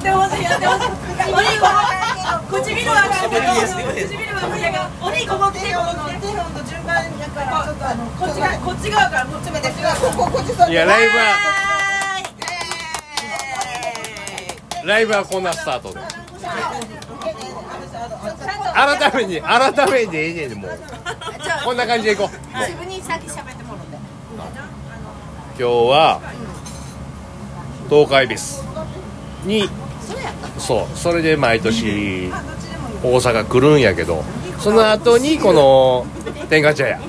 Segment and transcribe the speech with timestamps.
[0.00, 0.88] ってほしいやってほしい
[1.30, 6.24] お兄ここ唇は唇はお兄ここ来てここ来て
[6.64, 9.76] 順番やからちょっとあのこっち側こっち側からこっちまでこ
[10.16, 11.36] ここっちそういやライブは
[14.84, 16.00] ライブはこんなスタートで
[18.72, 20.70] 改めに改めにええねんもう
[21.64, 22.28] こんな感じでいこう
[22.58, 23.98] 自分に先喋ってもらって
[25.58, 26.20] 今日は
[27.90, 28.64] 東海ベース
[29.44, 29.68] に
[30.60, 30.96] そう。
[30.96, 32.30] それで毎年
[33.02, 34.22] 大阪来るんやけど
[34.58, 36.06] その後にこの
[36.48, 37.00] 天下茶屋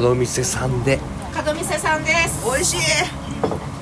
[0.00, 0.98] 門店さんで。
[1.34, 2.44] 門店さんです。
[2.44, 2.80] 美味しい。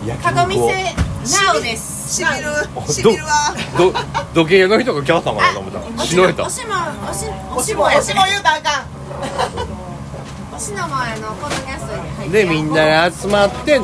[0.09, 2.16] 焼門店をなおです。
[2.16, 2.46] しみる。
[2.74, 3.30] おしみるわ。
[3.77, 3.98] どど
[4.34, 6.46] 時計の人が来はったんかなと思ったら死のえた。
[6.46, 6.74] おしも
[7.10, 7.27] おし
[7.57, 10.57] おしもやおしも言うたらあかん。
[10.57, 13.80] おしの前のこのキャストに入ってでみんなが集まって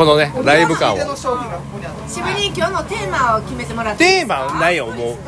[0.00, 0.96] このねライブ感を。
[2.08, 4.22] しぶりに今日のテーマを決めてもらって。
[4.22, 5.18] テーマないよも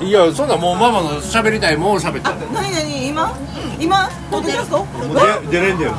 [0.00, 0.04] う。
[0.04, 2.22] いやそんなもうママの喋りたいもん喋って。
[2.52, 3.32] 何何今？
[3.78, 4.10] 今？
[4.28, 5.16] ポッドキャストもう
[5.52, 5.92] 出出れんだよ。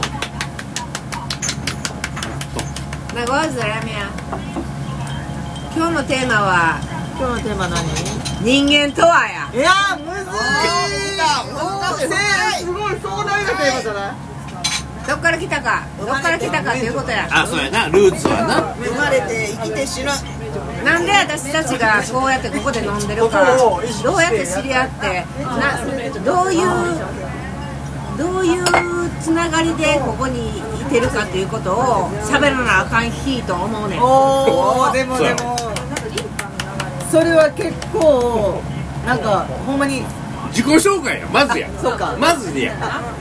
[3.15, 4.09] なごわずラーメン屋
[5.73, 6.81] 今日のテーマは？
[7.17, 7.87] 今日のテーマ何？
[8.43, 9.49] 人間とはや。
[9.53, 10.19] いやむず
[12.03, 14.26] いせすごい壮大なテーマじゃない？
[15.07, 15.87] どっから来たか？
[15.97, 17.27] どっから来たかということや。
[17.31, 17.87] あそうやな。
[17.87, 18.75] ルーツはな。
[18.75, 20.11] 生まれて生きて死ぬ
[20.83, 23.57] なんで私たちがこうやってここで飲んでるか？
[23.57, 25.25] どうやって知り合って？
[25.43, 25.79] な
[26.23, 26.67] どういう
[28.17, 34.01] どういうつながりでここにいてるかっていうことを喋らなあかん日と思うねん。
[34.01, 35.55] おおでもでも。
[37.09, 38.61] それは結構
[39.05, 40.03] なんかほんまに
[40.49, 41.27] 自己紹介や。
[41.27, 41.69] まずや。
[41.81, 42.15] そうか。
[42.19, 42.75] まずでや。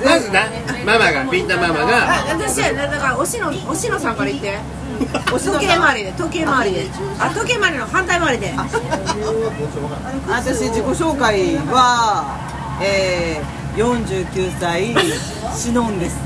[0.04, 0.42] まずな。
[0.84, 2.14] ママがピンタママが。
[2.14, 2.88] あ私はね。
[2.88, 4.58] だからおしのおしのさんから言って。
[5.28, 6.86] 時計回りで時計回りで。
[7.18, 8.54] あ時計回りの反対回りで。
[10.28, 12.24] 私自己紹介は
[12.80, 14.94] えー、49歳
[15.54, 16.16] シノンです。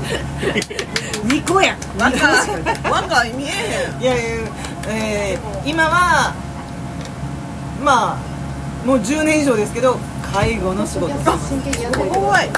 [1.25, 1.73] 2個や。
[1.73, 2.21] ん若い
[2.89, 4.01] 若い見えへん。
[4.01, 4.21] いやいや、
[4.87, 6.33] えー、今は
[7.83, 8.17] ま
[8.83, 9.97] あもう10年以上ですけど
[10.33, 11.29] 介護の仕事です。
[12.09, 12.49] 怖い。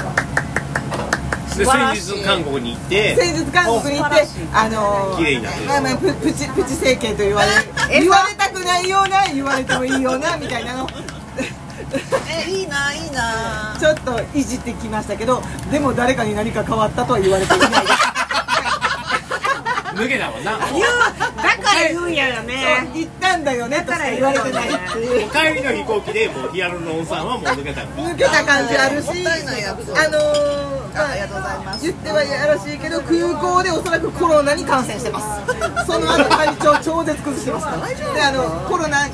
[1.56, 5.60] で先日韓国に行って先日韓国に行ってあのー、綺麗になって。
[5.60, 10.74] るまあまあププチプチ整形と言われ言われたくないような言われてもいいようなみたいな。
[10.76, 10.88] の
[12.28, 13.76] えいいないいな。
[13.78, 18.13] ちょっといじってきましたけどでも誰かに何か変わったとは言われていないです
[19.94, 20.58] 抜けたもんな。
[20.72, 20.82] 言う
[21.36, 22.88] だから言うんやよね。
[22.94, 31.84] 言ったんだよねとしか言われてないっていう帰りの飛行機でもうヒアルロン酸はもう抜けた抜けた感じあるしあのーまありがとうございます。
[31.84, 35.86] 言ってはやらしいけど空港でおそらくコロナに感染してます。
[35.86, 37.88] その後体調超絶崩してますから。
[38.14, 39.08] であのコロナ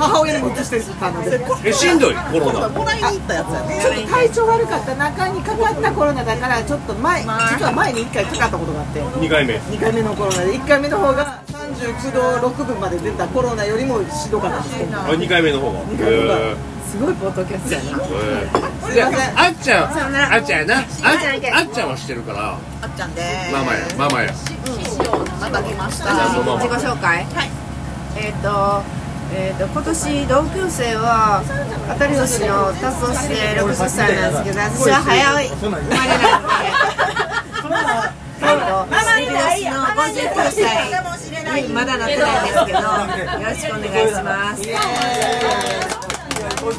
[0.00, 1.40] 母親にも移してたので。
[1.64, 2.68] えしんどいコロナ。
[2.68, 3.80] もらいに行ったやつやね。
[3.82, 7.28] ちょっと体調悪かった中にかかったコロナだからちょっと前実
[7.64, 9.00] は前に1回かかったことがあって。
[9.02, 9.54] 2回目。
[9.56, 10.58] 2回目のコロナで。
[10.58, 14.82] 1回目の方が39度6分まで出たコロナよりもしんどかったです。
[14.82, 15.80] 今あ2回目の方が。
[15.84, 16.56] 二回目がへ
[16.90, 18.04] すごいポッドキャストやな。
[18.90, 20.78] えであっちゃんあっちゃんやな。
[20.78, 21.50] ああっちゃんいけ。
[21.52, 22.58] あっちゃんはしてるから。
[22.82, 23.22] あっちゃんで。
[23.52, 24.32] ママやママや。
[25.40, 26.12] また来ました。
[26.12, 27.24] 自己マ紹介。
[27.24, 27.50] はい。
[28.16, 28.99] えっ、と
[29.32, 31.42] えー、と今年同級生は
[31.92, 36.56] 当たり年の達夫して60歳なんですけど私は早い生まれなので
[38.42, 42.86] えっとビビ年の59歳にまだなってないんですけどよ
[43.46, 44.56] ろしくお願いしま
[45.94, 45.99] す。
[46.60, 46.78] どうぞ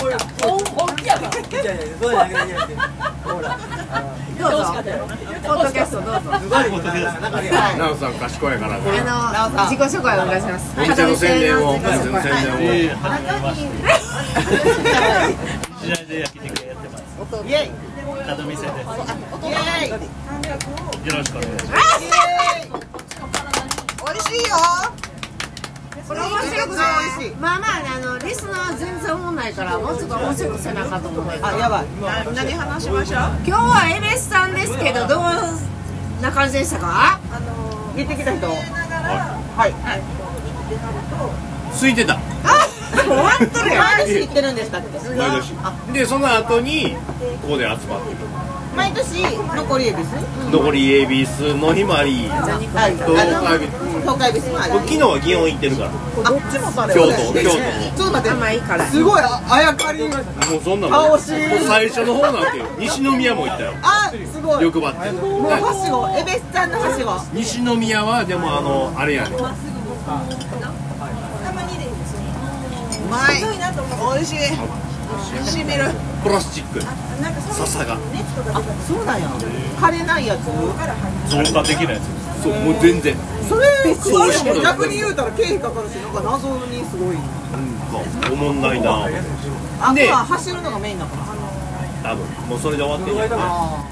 [5.44, 6.30] ポッドキャストどうぞ。
[7.78, 8.78] なおさん賢いから。
[8.78, 10.80] ねあの自己紹介お願いします。
[10.80, 12.58] お店の宣伝をお店の宣伝を
[15.81, 17.03] 時代で焼肉やってます。
[17.47, 17.72] イエイ
[18.06, 18.64] 門店です。
[18.66, 18.70] よ
[19.44, 19.90] イエイ
[21.09, 21.59] ろしくお願い。
[21.59, 22.00] します。
[24.06, 24.47] 美味しい。
[24.47, 24.56] よ
[26.11, 31.85] これ面白くないまあまああのリスナー全然思んないからもうちょっと面白くせなあかんと思うあやばい。
[32.02, 33.19] な何話しましょう？
[33.47, 35.23] 今日はエベスさんですけどどん
[36.22, 37.17] な感じでしたか？
[37.96, 38.46] 行ってきた人。
[38.47, 39.72] はい。
[39.72, 39.97] 空
[41.91, 41.96] い。
[41.96, 42.19] てたあ
[42.93, 43.79] 終わっとるよ。
[43.96, 44.99] 毎年行ってるんでしたっけ？
[45.16, 45.53] 毎年
[45.93, 46.96] でその後に
[47.41, 48.17] ここで集まってる
[48.76, 50.08] 毎年残りエビス
[50.52, 52.28] 残りエビスの日もあり。
[52.29, 53.12] はい東
[53.44, 53.68] 海ビ
[54.02, 54.73] 東海エビスもある。
[54.73, 55.91] 僕昨日は祇園行ってるから。
[55.91, 57.34] どっちも京都。
[57.34, 58.29] 京ちょっと待って。
[58.32, 58.85] 甘いから。
[58.88, 60.00] すごいああやかり。
[60.00, 60.88] 都もうそんな
[61.68, 63.73] 最初の方なんてよ西宮も行ったよ。
[63.82, 64.64] あすごい。
[64.64, 65.12] 欲張って。
[65.12, 69.35] もうはしごエベスちゃんのはしご西宮はでもあのあれやね。
[69.38, 69.41] う
[73.09, 73.44] まい。
[74.16, 74.38] 美味しい。
[75.46, 75.76] しみ。
[75.76, 75.91] る
[76.23, 76.82] プラスチック。
[77.53, 77.96] 笹が。
[77.96, 77.97] あ
[78.88, 79.28] そうなんや。
[79.79, 80.46] 枯れないやつ？
[80.46, 82.44] 増加できないやつ。
[82.44, 83.16] そうもう全然。
[83.47, 83.68] それ
[84.62, 87.18] 逆に言うたら経費かかるしなんか謎にすごい。
[88.32, 89.08] おもんないな。
[89.82, 92.12] あで走るのがメインだから。
[92.12, 92.26] 多分。
[92.50, 93.84] もうそれで終わってんやあ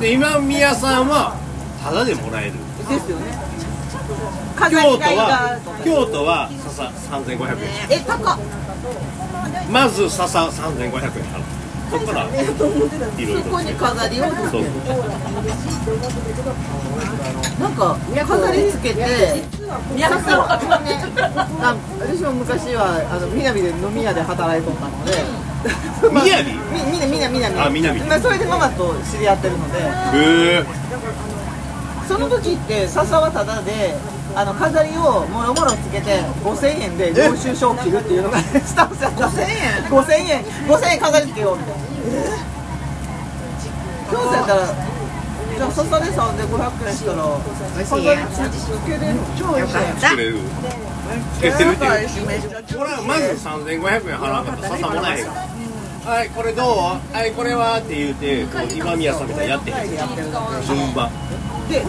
[0.00, 1.36] で今宮さんは
[1.82, 2.52] タダでもらえる。
[2.52, 3.38] ーですよね。
[4.58, 7.98] 京都は京都は笹3500円。
[7.98, 8.38] え高っ
[9.70, 11.42] まず笹3500円払う。
[11.90, 13.42] そこからいろいろ。
[13.42, 14.30] そこに飾りをそ
[14.60, 14.64] う。
[17.60, 17.96] なんか
[18.26, 19.42] 飾りつけて
[19.98, 20.46] 笹を
[20.80, 21.02] ね
[21.60, 25.12] あ私も昔はあの南で飲み屋で働いとったので。
[26.12, 26.58] みやびみ
[26.92, 28.00] みなみなみなみあ南。
[28.02, 29.78] まあそれでママと知り合ってるので。
[29.78, 29.84] へ
[30.60, 30.64] え
[32.06, 33.94] その時って笹はタダで
[34.38, 40.44] あの飾りをもろもろつけて5000円で領収書を切るっていうのがスタッフさんが5000円？5000円。
[40.68, 41.80] 5000円飾りつけようみたいな。
[44.08, 44.62] 今日やったら
[45.58, 47.22] じゃあ笹で3500円したら
[47.90, 47.98] 飾
[48.46, 50.40] りつけれる超いいよかったつけてるっ
[51.40, 51.52] ていう
[52.78, 54.68] これはまず3500円払わなかった。
[54.68, 56.66] ら笹もらえへんからはいこれどう？
[57.12, 57.80] はいこれは？
[57.80, 59.88] って言うてこう今宮さんみたいにやってへん。
[60.64, 61.10] 順番
[61.68, 61.84] でで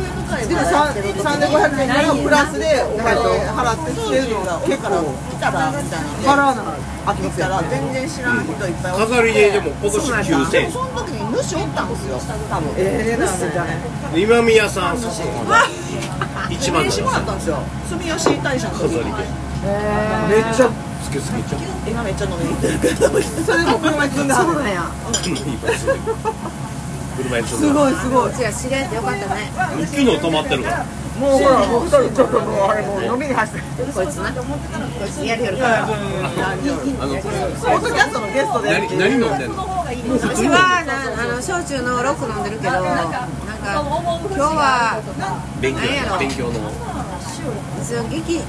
[0.55, 6.07] もさ3500円からプラスでお金払ってつけるのが結構来たらみたいな。
[6.19, 6.63] 払わな
[7.07, 9.07] あきます来たら全然知らん人いっぱいおる。
[9.07, 10.71] 飾りででも今年9000円。
[10.71, 12.69] その時に主おったんですよ多分。
[12.77, 13.71] ええなんじゃな
[14.17, 15.23] い今宮さん笹
[16.49, 17.59] 一番名刺もらったんですよ。
[17.89, 19.11] 住吉大社の時飾りで。
[20.29, 20.69] めっちゃ
[21.03, 22.79] つけすぎちゃう今めっちゃ飲みに行ってる。
[22.79, 24.45] けどそれでも車に積んではる。
[24.45, 24.83] そうなんや
[27.23, 28.31] 車にすごいすごい。
[28.31, 29.51] うちは知り合えてよかったね。
[29.85, 30.85] 昨日止まってるから。
[31.19, 33.83] もうほらもう二人ちょっともうあれもう飲みに走って。
[33.83, 34.31] るこいつな。
[34.31, 34.39] こ
[35.03, 35.67] いつやりよるか。
[35.67, 35.99] らあのポ
[37.75, 38.71] ッドキャストのゲストで。
[38.71, 39.67] 何何飲んでんの？
[40.15, 43.83] うちはなあの焼酎のロック飲んでるけどなんか今
[44.31, 45.01] 日は
[45.59, 46.17] 勉強何やろ。
[46.19, 46.71] 勉強の。
[47.83, 48.39] そう劇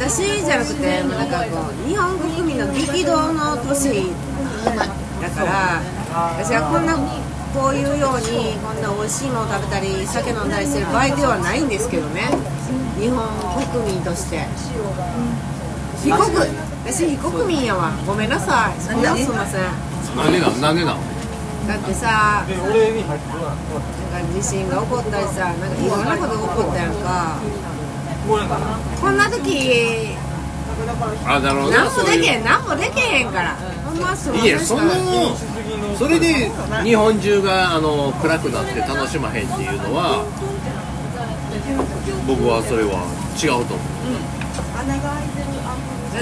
[0.00, 4.10] だしじゃなくてもうなんかこう日本国民の激動の年
[5.20, 5.82] だから
[6.38, 6.96] 私はこんな
[7.58, 12.30] こういうようにこんな美味しいものを食べたり酒飲んだりしてる場合ではないんですけどね。
[13.00, 13.18] 日本
[13.66, 14.46] 国民として。
[15.98, 16.22] 非国
[16.86, 17.90] 私非国民やわ。
[18.06, 18.80] ごめんなさい。
[18.80, 19.62] そんなすいません。
[20.14, 20.94] なんでなんなんでな。
[20.94, 20.98] ん
[21.66, 27.42] だってさなんか地震が起こったりさなんかいろんなことが起こったやんか。
[29.00, 30.16] こんな時
[31.26, 31.72] あなるほど。
[31.74, 33.56] 何もでけへん何もでけへんから。
[33.84, 34.82] ほんますいませんいやその
[35.98, 36.50] それで
[36.84, 40.22] 日本中があの暗くなって楽しまへんっていうのは
[42.26, 43.02] 僕はそれは
[43.34, 43.88] 違うと思う。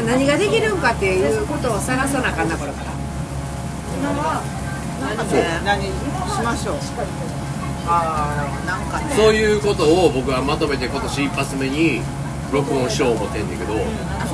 [0.06, 2.93] 何ができるんかっていうことを探さなあかんなこれから。
[5.64, 5.93] 何し
[6.43, 6.76] ましょう。
[8.67, 9.14] なんかね。
[9.14, 12.00] そういうことを僕はまとめて今年一発目に
[12.52, 13.75] 録音しよう思ってんだけど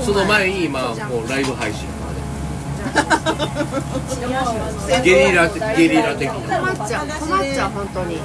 [0.02, 1.88] その前に今もうライブ配信
[5.02, 8.18] ゲリラゲリラ的困っちゃう困っちゃう本当に。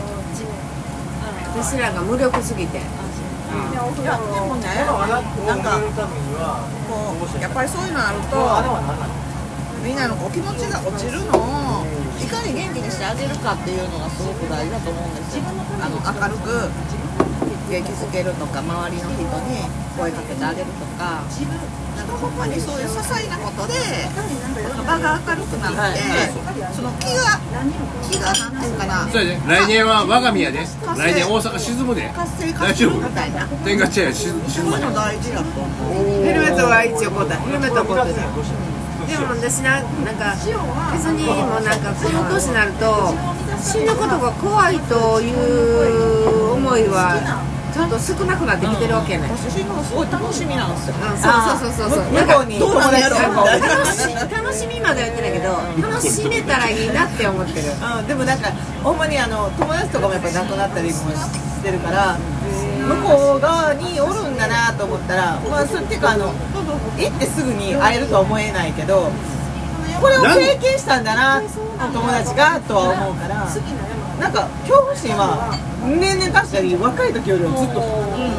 [1.57, 2.77] 私らが無力すぎて。
[2.77, 2.81] い
[4.03, 4.67] やでもね
[5.47, 5.79] なんか
[6.87, 8.35] こうやっぱりそういうのあると
[9.83, 11.85] みんなのこう気持ちが落ちるのを
[12.21, 15.43] いかに元気にしてあげるかっていうのがすごく大事だと思うんですよ。
[15.47, 16.69] あの明るく
[17.69, 19.27] 元気づけるとか周りの人に
[19.97, 21.23] 声かけてあげるとか。
[21.97, 23.73] なんかほんまにそういう些細なことで
[24.85, 25.99] 場が明るくなって
[26.73, 27.41] その気が
[28.09, 29.07] 気がなんていうかな。
[29.09, 32.09] それで来年は我が宮で来年大阪沈むで。
[32.15, 32.91] 活性化大丈夫？
[32.93, 33.47] するみたいな。
[33.65, 36.23] 天下茶屋沈沈そうまへんいうの大事だと思う。
[36.23, 38.11] ヘルメットは一応こうだヘルメットはこうだで
[39.19, 40.35] も私ななんか
[40.91, 43.15] 別にもうなんかこの年になると
[43.63, 47.15] 死ぬことが怖いという思いは
[47.77, 50.95] ちょっと少なくなってきてるわけね、うん、私のすごい楽しみなんですよ。
[50.97, 52.09] そうそうそうそうそう。
[52.09, 55.53] 向こうに友達楽し楽しみまでは言ってないけど
[55.87, 57.69] 楽しめたらいいなって思ってる。
[57.69, 58.49] うん、でもなんか
[58.83, 66.33] ほんまにあの友達とかもやっぱり亡くなったりもしてるから向こう側におるんだなと思ったらまあそっていうかあの
[66.97, 69.11] 行ってすぐに会えるとは思えないけど
[70.01, 73.47] これを経験したんだな友達がとは思うから
[74.19, 75.53] なんか恐怖心は
[75.85, 77.79] 年々確かに若い時よりはずっと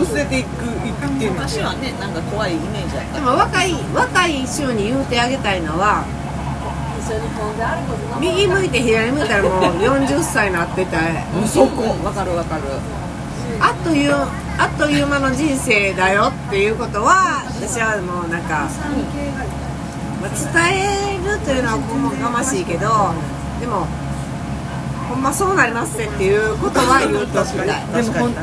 [0.02, 1.32] 薄れていくいくっていう。
[1.32, 3.14] 昔はねなんか怖いイメージだった。
[3.14, 6.04] でも若い若い衆に言うてあげたいのは
[8.20, 10.98] 右向いて左向いたらもう40歳になってた。
[11.46, 11.96] そこ。
[12.04, 12.62] わかるわかる。
[13.60, 18.68] あっというあっという間の人生だよっていうことは私はもうなんか、
[20.20, 23.14] まあ、伝えるというのはこもがましいけど
[23.58, 23.86] でも
[25.08, 28.34] ほんまそうなりますっていうことは言うときたいでも本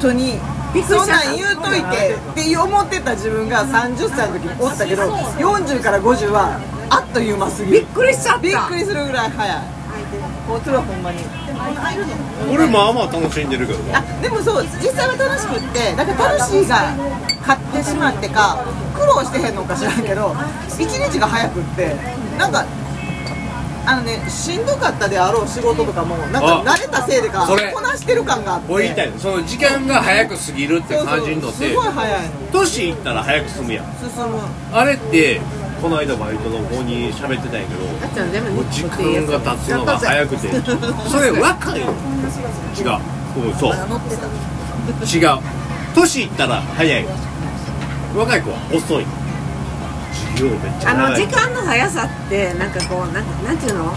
[0.00, 0.38] 当に
[0.86, 6.60] そんなん言うといてって思ってた自分が30歳の時におったけど40から50は
[6.90, 7.80] あっという間すぎる。
[7.80, 8.40] びっくりしちゃった。
[8.42, 9.62] びっくりするぐらい早い。
[10.46, 11.18] こうそれはほんまに。
[12.50, 13.98] 俺まあまあ楽しんでるけどな。
[13.98, 16.94] あでもそう実際は楽しくってだから楽しいが
[17.42, 20.34] 買ってしまってか苦労してへんのか知らんけど
[20.78, 21.94] 一日が早くって
[22.38, 22.64] なんか
[23.86, 27.72] あのねしんどかったであろう仕事とかもなんかあ慣れたせいでかそれ。
[27.72, 28.72] こなしてる感があって。
[28.72, 29.10] 俺言いたい。
[29.10, 31.68] のその時間が早く過ぎるって感じるのって。
[31.68, 32.30] すごい早いの。
[32.52, 33.84] 年いったら早く進むやん。
[33.98, 34.40] 進む。
[34.72, 35.40] あれって
[35.80, 40.48] この間バイトの子に喋ってたんやけどあっちゃん全部もう時間が経つのが早くて。
[41.08, 41.86] それ若いの？
[41.86, 43.00] 違う。
[43.46, 43.74] うんそう。
[45.06, 45.38] 違う。
[45.94, 47.04] 年いったら早い。
[48.14, 49.06] 若い子は遅い
[50.86, 53.92] あの時間の速さってなんかこうなんなんていうの？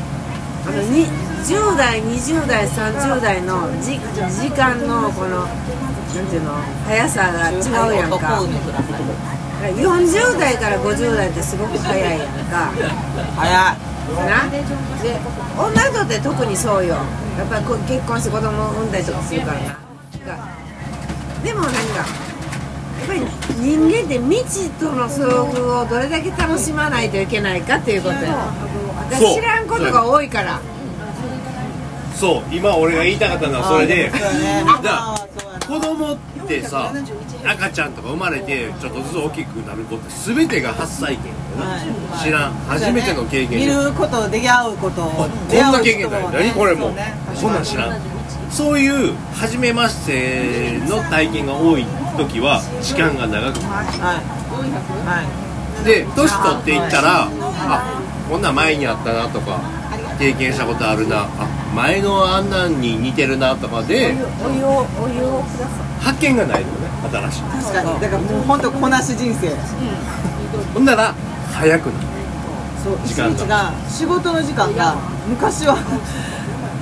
[0.66, 1.06] あのに
[1.44, 6.54] 10代20代30代のじ時間のこのなんていうの？
[6.86, 7.56] 速さが違
[7.90, 8.18] うやんか。
[9.64, 12.72] 40代から50代ってすごく早いやんか。
[13.38, 13.78] 早い。
[14.28, 14.50] な？
[14.50, 14.64] で
[15.58, 16.96] 女の人って特にそうよ。
[17.38, 19.66] やっぱりこう結婚して子供を産んだりとかするからな。
[19.70, 19.80] が
[21.44, 22.06] でも何か
[23.06, 23.22] ぱり
[23.60, 28.22] 人間って未知との遭遇をどれだけ楽しまないといけないかっていうことや。
[28.22, 28.36] だか
[29.12, 30.60] らそう知らんことが多いから。
[32.16, 34.12] そう今俺が言いたかったのはそれで
[35.68, 36.18] 子供っ
[36.48, 36.94] てさ
[37.44, 42.24] 赤ちゃんとか生まれてちょっとずつ大きくなる子って全てが初体験やな。
[42.24, 42.54] 知らん。
[42.68, 43.60] 初めての経験。
[43.60, 45.28] 見ること出会うことあこん
[45.74, 46.32] な経験ない。
[46.32, 47.14] 何これもそうね。
[47.42, 48.02] こんなん知らん
[48.54, 51.86] そういう初めましての体験が多い
[52.18, 53.86] 時は時間が長くはい
[55.06, 55.24] は
[55.82, 55.86] い。
[55.86, 59.60] で年取っていったらあこんなん前にあったなとか
[60.20, 64.14] 経験したことあるなあ前のあんなんに似てるなとかで
[64.46, 67.42] お湯をお湯をくださ発見がないのね新しい。
[67.42, 68.00] 確かに。
[68.02, 69.50] だからもう本当こなし人生。
[70.74, 71.14] ほんなら
[71.52, 72.08] 早くなる。
[72.84, 74.96] そう一時間が仕事の時間が
[75.28, 75.78] 昔は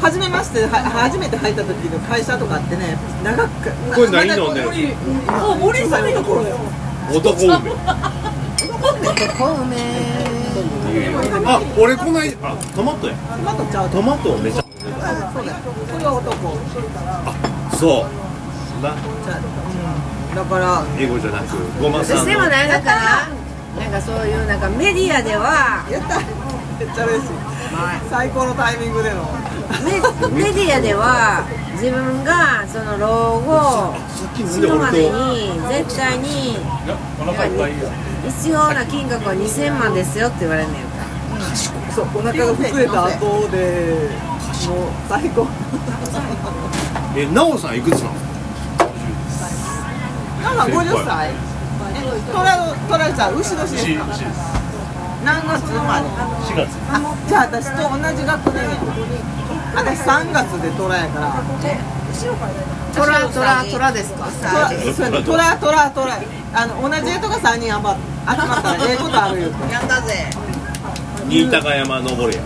[0.02, 4.68] 初めましては初めて入った時の会社とかってね長くこれ何飲んでる
[5.30, 6.58] もう森さんの頃よ。
[7.14, 7.46] 男梅。
[7.46, 7.60] い
[9.38, 9.78] 小梅。
[11.46, 13.14] あ俺こないあトマトや。
[13.14, 13.90] トマトちゃう。
[13.90, 14.68] とトマトをめちゃそ
[15.42, 15.58] うだよ。
[15.92, 16.58] これは男。
[17.78, 18.22] そう。
[18.82, 26.20] なちゃううんだから英語じゃなくごまさんでもなんかかななんかそういうなんかメディアではやった。
[26.80, 27.52] めっちゃ嬉しい。
[28.10, 29.28] 最高のタイミングでの
[29.84, 30.02] メ
[30.44, 33.96] メディアでは自分がその老後
[34.36, 36.58] 死ぬまでに絶対に
[38.28, 40.86] 必要な金額は2000万ですよって言われるのよ。
[41.96, 44.10] そうお腹が膨れた後で
[44.68, 45.48] もう最高。
[47.16, 48.16] えなおさんいくつなの？
[50.56, 51.32] なんか50歳。
[52.32, 54.06] トラトラちゃん牛年ですか？
[55.26, 56.70] 何月生まれ？4月。
[56.90, 58.70] あじゃあ私と同じ学年や
[59.74, 61.34] 私3月でトラやから。
[62.94, 64.26] トラトラトラですか？
[64.26, 66.20] トラそうやねトラトラトラ。
[66.54, 69.50] あの同じ絵とか3人集ま集まったらええことあるよ。
[69.72, 70.30] やったぜ。
[71.30, 72.44] 新高山登れや。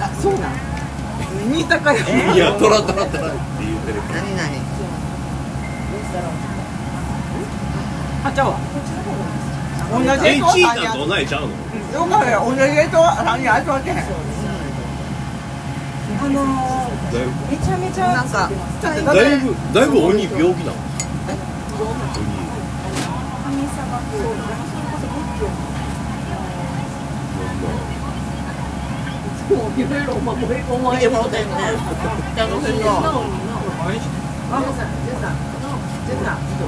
[0.00, 0.52] あそうなん？
[1.52, 2.34] 新高山。
[2.34, 3.32] いやトラトラトラ。
[3.34, 4.58] って言ってる何何？
[8.24, 8.58] あちゃうわ。
[9.90, 11.50] 同じえ絵とチータ3人と同いちゃうの？
[11.98, 13.96] よかったよ同じ絵と3人集まってへん
[16.18, 18.50] だいぶめちゃめちゃなんか
[18.82, 20.78] だだいぶだいぶ鬼病気なの？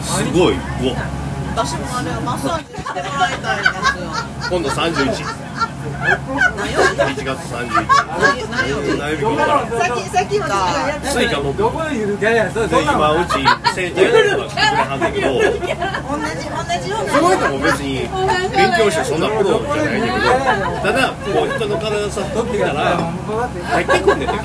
[0.03, 0.55] すごい。
[1.57, 4.13] 私もあれマッサージしてもらいたいんですよ
[4.51, 5.15] 今度31何よ
[5.81, 10.47] 1月31日さっきさっきま
[11.01, 13.33] でスイカもどこでゆる今うち
[13.75, 15.49] 生徒役とか来てくれはんだけど同じ
[16.51, 18.09] 同じようなその人も別に
[18.55, 20.27] 勉強してそんなプロじゃないんだけど
[20.83, 24.37] ただこう人の体さ取ってきたら入ってくんねんて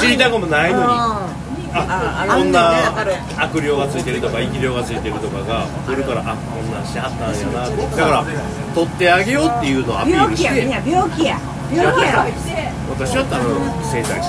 [0.00, 1.39] 知りたくもないのに
[1.72, 2.90] あこんな
[3.38, 7.70] 悪霊がついてるとか生き霊がついてるとかが来るからあこんなんしはったんやな。
[7.70, 8.24] だから
[8.74, 10.66] 取ってあげようっていうのをアピールして。
[10.66, 11.38] 病気や病気や。
[11.70, 12.26] 病気や。
[12.26, 12.30] ろ
[12.98, 14.28] 私は多分整体師。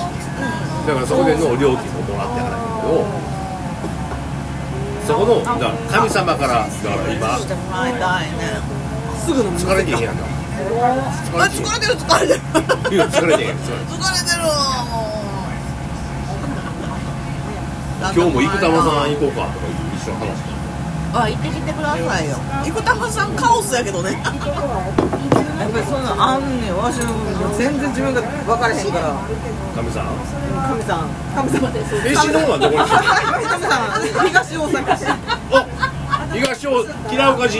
[0.86, 3.06] だからそこでの料金ももらってはらへんけど
[5.06, 7.38] そこのだ神様からだから今
[9.18, 10.24] すぐの疲れてへんやんか
[11.34, 12.40] あ疲れてる疲れてる。
[12.42, 13.56] 疲れてる疲れてへん。
[13.56, 14.32] 疲れて
[18.10, 20.50] 今日も生田間さん行こうかとか一緒に話して。
[21.14, 22.36] あ行ってきてくださいよ。
[22.64, 24.12] 生田さんカオスやけどね。
[24.12, 24.18] や
[25.68, 27.06] っぱりそんなんあんねんわしの
[27.56, 29.14] 全然自分が分からへんから。
[29.76, 30.06] 神さん？
[30.68, 31.08] 神さん。
[31.36, 31.94] 神様です。
[32.02, 33.04] 飯の方はどこにしてる
[33.46, 35.06] 神さん東大阪市
[35.52, 35.62] お
[36.32, 37.58] 東大平岡神社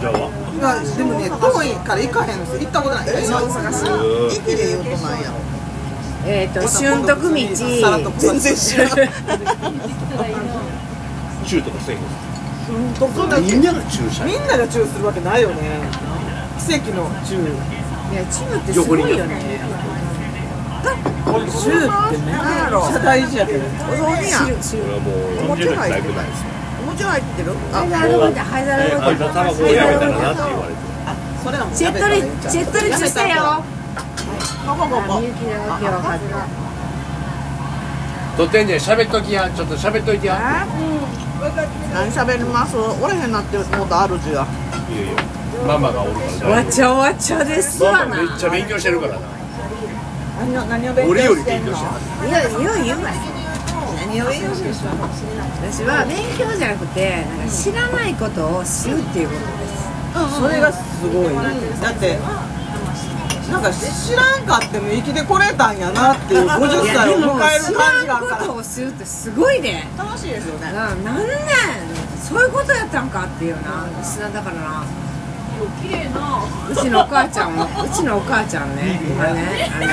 [0.00, 0.12] じゃあ
[0.60, 5.28] がでもね遠いから行かへんのです行ったことない東大阪市駅で言うとなんや
[6.24, 7.34] えっ、と春徳道
[8.18, 9.10] 全然知らない。
[11.46, 12.02] チューとかせえへん
[12.94, 15.80] どこだっけみんなが注射みんながチューするわけないよね。
[16.64, 17.48] 奇跡のチュー。
[18.12, 19.40] いやチムってすごいよね。
[20.82, 23.64] チューってめっちゃ大事やけど。
[23.64, 24.42] お雑煮や。
[24.42, 25.14] ん汁汁俺はもう
[25.56, 26.44] 40年だいぶないです
[26.86, 27.52] もちろん入ってる？
[27.72, 30.78] ハイザーローでハイザーロえあいつーでタバコをやめたらなって言われて
[31.42, 32.14] それはもうチェットリ
[32.50, 33.64] チェットリッチしたよ
[34.62, 34.68] み
[35.26, 36.46] ゆきの今日は
[38.36, 40.64] とってんじゃん喋っときやちょっと喋っといてや。
[41.92, 42.76] 何喋ります？
[42.76, 44.46] おれへんなってもうと主が
[44.88, 45.18] いやいや。
[45.66, 48.14] ママがおるからわちゃわちゃですわな。
[48.14, 49.26] ママめっちゃ勉強してるからな。
[50.38, 51.72] 何を何を勉強俺よりしてんの？
[51.72, 51.82] 勉強し
[52.22, 53.10] てるいやいや言うわ
[54.06, 60.38] 何を言うんでしょ私は勉強じゃなくてなんか知らないことを知るっていうことです。
[60.38, 61.34] それがすごい。
[61.34, 62.18] だって
[63.52, 69.86] なんか知らんかっても生きてこれたんやなっていう50いや歳を迎える知感じがらんあるからことを知るってすごいね。
[69.98, 70.72] 楽しいですよね。
[70.72, 71.16] ななんねん。
[72.18, 74.84] そういうことやったんかっていうな知らんだからな。
[76.70, 79.90] うちのお母ちゃんもうちのお母ちゃんね今ねあの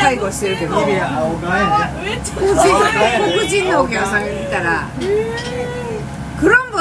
[0.00, 0.76] 介護してるけど。
[0.76, 0.94] 黒人
[2.34, 2.54] 黒
[3.46, 4.88] 人のお客さんがいたら
[6.40, 6.78] 「クロンボ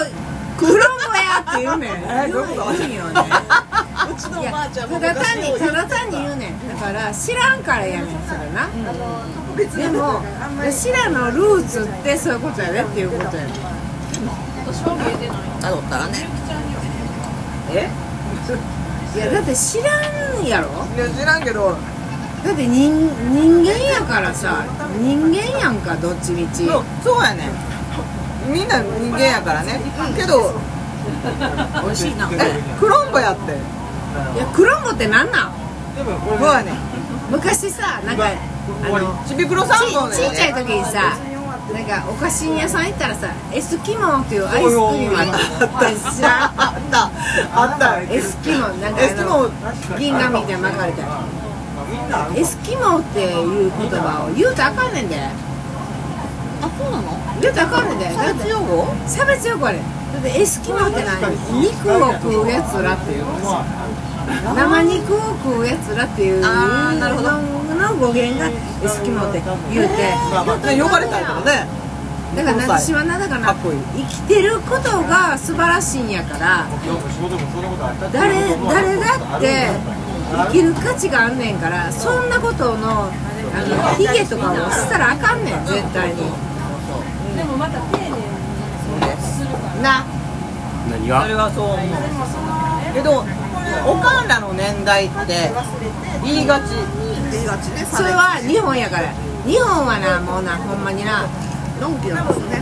[0.57, 0.81] クロンボ
[1.17, 1.91] や!」って言うねん。
[2.31, 2.89] 言うんよね。
[2.89, 2.91] う
[4.21, 6.67] ちのいやおばあちゃんもただ単にただ単に言うねん。
[6.67, 8.69] だから知らんからやねんそれな。
[9.55, 10.21] でも
[10.71, 13.53] 知らのルーツってそういうことやでっていうことやねん。
[15.62, 16.27] たどったらね。
[17.71, 17.89] え？
[19.15, 19.99] いやだって知ら
[20.39, 20.69] んやろ？
[20.95, 21.75] いや知らんけど。
[22.43, 22.91] だって人
[23.31, 24.65] 人間やからさ
[24.99, 26.65] 人間やんかどっちみち。
[26.65, 27.51] そうそうやね
[28.47, 29.79] みんな人間やからね。
[30.17, 30.53] けど
[31.84, 32.27] 美味しいな。
[32.34, 33.53] えクロンボやって
[34.36, 35.52] いやクロンボってなんなん？
[35.97, 36.74] そうやね。
[37.30, 41.17] 昔さなんかあのちびくろさんちちっちゃい時にさ
[41.74, 45.26] なんかお菓子屋さん行ったらさエスキモンっていうアイスクリームあっ
[45.80, 46.54] た知らん？
[46.58, 47.10] あった。
[47.54, 48.02] あった。
[48.02, 49.45] エスキモンなんかエスキモン。
[49.45, 51.24] あの銀紙で巻かれた
[52.36, 55.15] エスキモンっていう言葉を言うとあかんねんで。
[56.62, 57.17] あそうなの？
[57.41, 58.06] 言うとあかんねんで。
[58.06, 58.86] だって用語？
[59.08, 59.80] 差別用語あれ。
[59.80, 59.84] だ
[60.19, 61.21] ってエスキモンって何？
[61.62, 63.24] 肉を食うやつらっていう。
[63.24, 63.63] んですよ
[64.56, 67.30] 生肉を食うやつらっていうなるほど。
[67.82, 69.41] の語源がエスキモンって
[69.74, 70.13] 言うて。
[70.32, 71.82] まあまあ呼ばれたんやけどね。
[72.36, 76.65] だから私はなだからかっこいい生きてることが素晴らしいんやから
[78.13, 79.67] 誰誰だって
[80.32, 86.22] 生きる価値があんねんからそんなことのあのヒゲとかをしたらあかんねん絶対に。
[89.84, 90.06] な。
[90.89, 92.94] 何それがはそう思う。
[92.94, 93.26] けど
[93.86, 95.51] おかんらの年代って
[96.23, 96.73] 言いがち。
[97.31, 99.13] 言いがちねそれは日本やから。
[99.45, 101.25] 日本はなもうなほんまにな
[101.79, 102.60] のんきなんですね。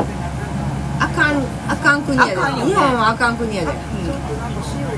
[1.00, 2.36] あかんあかん国やで。
[2.36, 3.72] 日本はあかん国やで、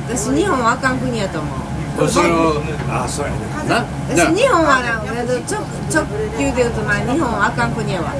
[0.10, 2.08] 私日本はあかん国やと思う。
[2.08, 3.38] それをあそうやね。
[4.10, 5.12] 私日本はな直
[5.90, 6.06] 直
[6.38, 8.14] 球で言うとな日本はあかん国やわ。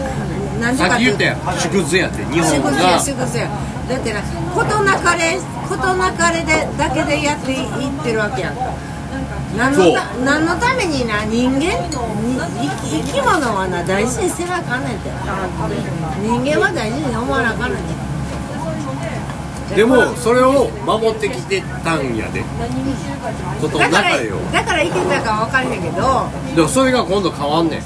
[0.60, 1.38] なんであさっき言かったやん。
[1.60, 3.00] 縮図やって日縮本が。
[3.00, 3.50] 図や縮図や。
[3.90, 5.40] だってな事なかれ
[5.72, 8.74] 事なかれでだけでやっていってるわけやんか。
[9.56, 12.40] 何のた何のためにな人間に
[12.84, 15.10] 生き物はな大事にせなあかんねんて。
[16.24, 17.84] 人間は大事に思わなあかんねん。
[19.70, 22.44] てでもそれを守ってきてたんやで。
[23.62, 24.36] ことのだから中でよ。
[24.52, 26.30] だからいけたか分からへんけど。
[26.56, 27.82] でもそれが今度変わんねん。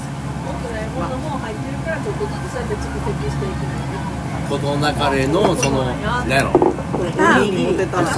[4.48, 6.52] ことの中でのその何やろ
[6.96, 7.04] お
[7.44, 8.08] にぎり持ってたら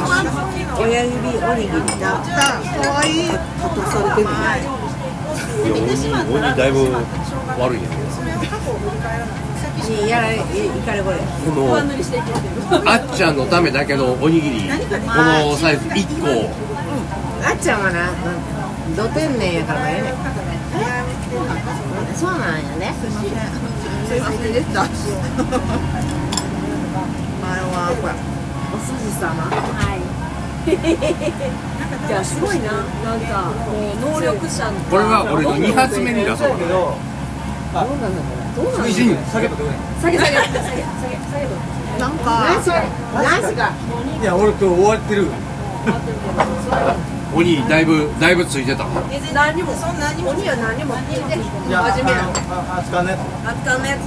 [0.79, 2.31] 親指おにぎりやった
[2.83, 4.35] かわいいカトされてるね
[5.64, 6.79] いや鬼鬼だいぶ
[7.59, 7.99] 悪いやん
[9.88, 10.45] にやらいか
[10.93, 11.77] れこれこの
[12.91, 16.37] あっちゃんのためだけのおにぎりこのサイズ1個うん
[17.45, 18.11] あっちゃんはな
[18.97, 20.14] ど天然やからええねん
[22.14, 23.33] そうなんやねすいません
[24.09, 24.83] すいませんでした
[27.43, 28.38] 前はこれ
[28.79, 29.43] おすじ様。
[29.43, 29.99] はい。
[30.71, 32.71] いやすごいな。
[33.03, 36.51] なんかもう能力者これは俺の2発目に出そう。
[38.79, 39.62] 推進下げ下げ
[40.01, 41.47] 下げ下げ下げ
[41.99, 42.45] なんか
[43.14, 43.73] ナイスが。
[44.23, 45.27] いや俺今日終わってる
[47.35, 48.85] 鬼だいぶだいぶついてた。
[49.35, 50.31] 何にもそんなにも。
[50.31, 50.95] 鬼は何にも。
[51.11, 52.29] 聞いていや真面目や
[52.79, 54.01] 扱うね扱うのやつ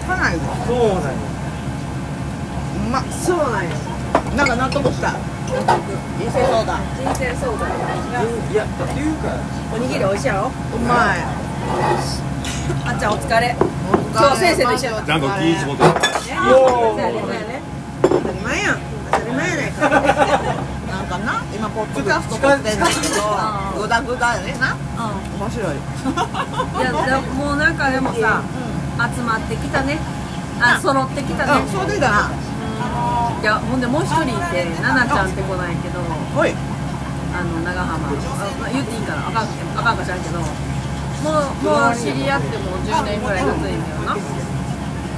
[0.00, 1.00] つかないぞそうなんや。
[2.86, 3.00] うま。
[3.00, 3.70] っそうなんや
[4.36, 5.14] なんか納得した？
[5.46, 7.70] 人生そうだ人生相談。
[8.52, 9.28] いやっていうか。
[9.74, 10.50] おにぎり美味しいやろ？
[10.74, 11.18] うまい
[12.84, 13.56] あっちゃんお疲れ。
[14.12, 15.88] 今日先生と一緒やったちゃんと気ぃつもてそ
[16.96, 17.62] うやねそうやね。
[18.02, 18.78] 当たり前やん。
[19.10, 19.88] 当たり前やないか。
[20.86, 21.42] なんかな？
[21.54, 24.76] 今ポッドキャスト撮ってんだけどグダグダやねな。
[25.38, 25.76] 面白い。
[26.80, 28.42] いやだもうなんかでもさ
[29.16, 29.98] 集まってきたね。
[30.60, 31.52] あ揃ってきたね。
[31.62, 32.30] うんそうでだな
[33.42, 36.00] いやほんでもう一人いて奈々ちゃんって子なんやけど
[36.36, 36.54] おい。
[37.36, 38.08] あの長浜。
[38.08, 38.10] あ
[38.60, 39.28] まあ言っていいかな。
[39.28, 40.50] あかんあかんかしらんけどもう
[41.64, 44.16] もう知り合ってもう10年ぐらい経つんだよな。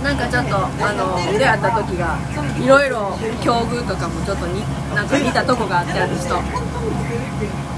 [0.02, 2.18] なんかちょっとあの出会った時が
[2.62, 4.62] いろいろ境遇とかもちょっとに
[4.94, 6.36] なんか似たとこがあって私と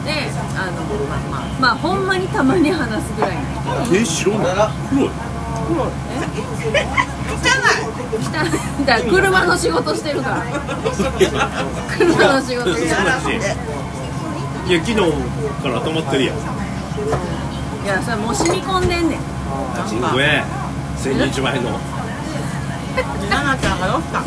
[0.05, 3.40] であのまあまあまあほんまにたまに話すぐらいの
[3.96, 5.11] え白な黒い。
[7.40, 7.48] 汚
[7.88, 7.89] い
[8.85, 10.42] だから車の仕事してるから。
[11.96, 12.88] 車の仕事してる
[14.66, 16.37] いや昨日から止まってるやん。
[16.37, 19.20] いやそれもう染み込んでんねん。
[19.88, 20.42] チンコへ
[20.96, 21.79] 千日前の。
[23.31, 24.20] 奈々ちゃんがどうした。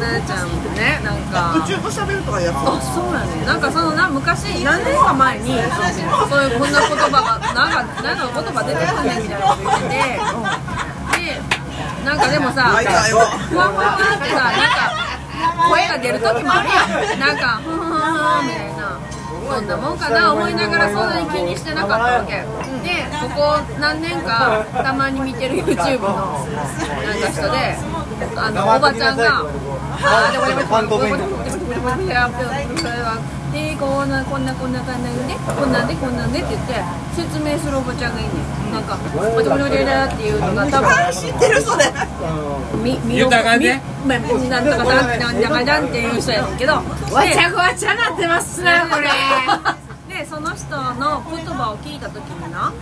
[0.00, 1.54] ななちゃんねなんか。
[1.64, 2.56] 宇宙と喋るとかやつ。
[2.56, 3.44] あそうやね。
[3.44, 9.90] なんかそのな昔何年か前にそういうこんな言葉がなんかなんか言葉出てくんねんみたいなこと言ってて。
[9.90, 10.20] で
[12.04, 12.74] なんかでもさふ
[13.56, 14.80] わふわってさなんか
[15.68, 17.20] 声が出る時もあるやん。
[17.20, 18.98] なんかふんふんふんみたいな。
[19.50, 22.32] こんなもんかな思いながらそんなに気にしてなかったわけ。
[22.34, 22.44] で
[23.20, 27.76] ここ何年かたまに見てる YouTube のなんか人で
[28.36, 31.16] あのおばちゃんがあーでもでもファントメイン
[33.52, 36.74] でこんなこんなこんな感じでねこんなんでこんなんでって言って
[37.16, 41.84] 説明するおばちゃんがいいねんなんか「おちょこちょこちょこ」っていうのが多分知ってるそれ。
[42.82, 46.82] みみ豊かねみまなんとかさんなんだかじゃんっていう人やねんけどわ
[47.24, 49.08] ちゃわちゃなってますねこれ。
[50.16, 52.72] でその人の言葉を聞いた時にな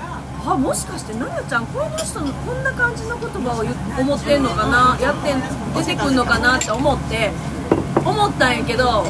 [0.46, 5.42] あもしかして奈々ちゃんこの人のこんな感じの言葉を言思ってんのかなやってん
[5.74, 7.30] 出てくんのかなって思って
[8.04, 9.04] 思ったんやけど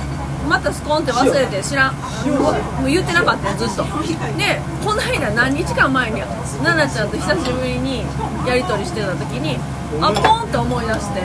[0.48, 1.94] またスコンって忘れて知らん。
[1.94, 3.84] もう言ってなかったよずっと。
[3.84, 6.22] でこの間何日間前に
[6.62, 8.04] 奈々ちゃんと久しぶりに
[8.46, 9.58] やり取りしてた時に
[10.00, 11.22] あポンって思い出して。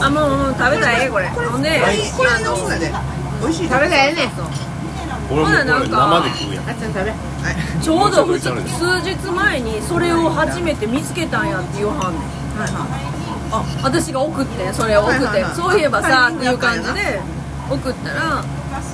[0.00, 1.28] あもうもう食べたらええこれ。
[1.28, 1.80] ほんで
[2.16, 4.30] これの食べたらええねん。
[5.30, 6.68] 俺もこれなんか生で食うやん。
[6.70, 7.12] あっちゃん食べ。
[7.82, 12.22] ちょうど数日前にそれを初めて見つけたんやって言わはんねん
[13.52, 17.20] あ私が送ってそれを送って、はいはいはいそういえばさっていう感じで
[17.70, 18.44] 送ったら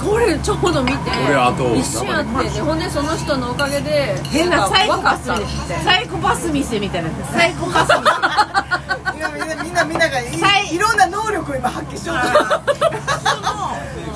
[0.05, 2.61] これちょうど見て俺あと一緒やってで。
[2.61, 7.93] ほんでその人のおかげで変なサイコパス店サイコパス店みたいなサイコパス。
[9.17, 13.03] 店みんなみんなみんなみんながいはいいろんな能力を今発揮しようとしてる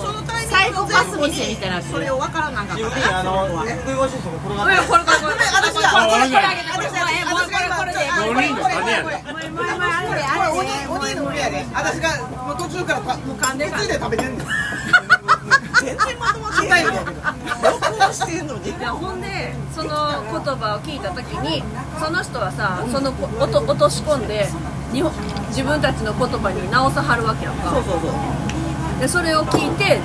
[0.04, 0.19] その
[0.86, 5.44] タイサイコミングパス店みたいになそれを分からなかった自分にあの食い越しその転がこれこれこれこれ。
[5.50, 7.68] 私があ俺がこれえもうこれ。
[7.70, 9.02] これで4人の種やね。
[9.02, 9.74] これこれこれ
[10.08, 11.66] これあれ鬼鬼の上やで。
[11.74, 12.08] 私が
[12.46, 14.44] もう途中からたもう噛んでついで食べてんの
[15.80, 21.62] 全然まとまって硬いんだけど録音してんのにいやほんでその言葉を聞いた時に
[21.98, 24.46] その人はさそのこ落と落とし込んで
[24.92, 25.10] 日本
[25.48, 27.70] 自分たちの言葉に直さはるわけやんか。
[27.70, 28.10] そうそうそう。
[29.00, 29.98] でそれを聞いて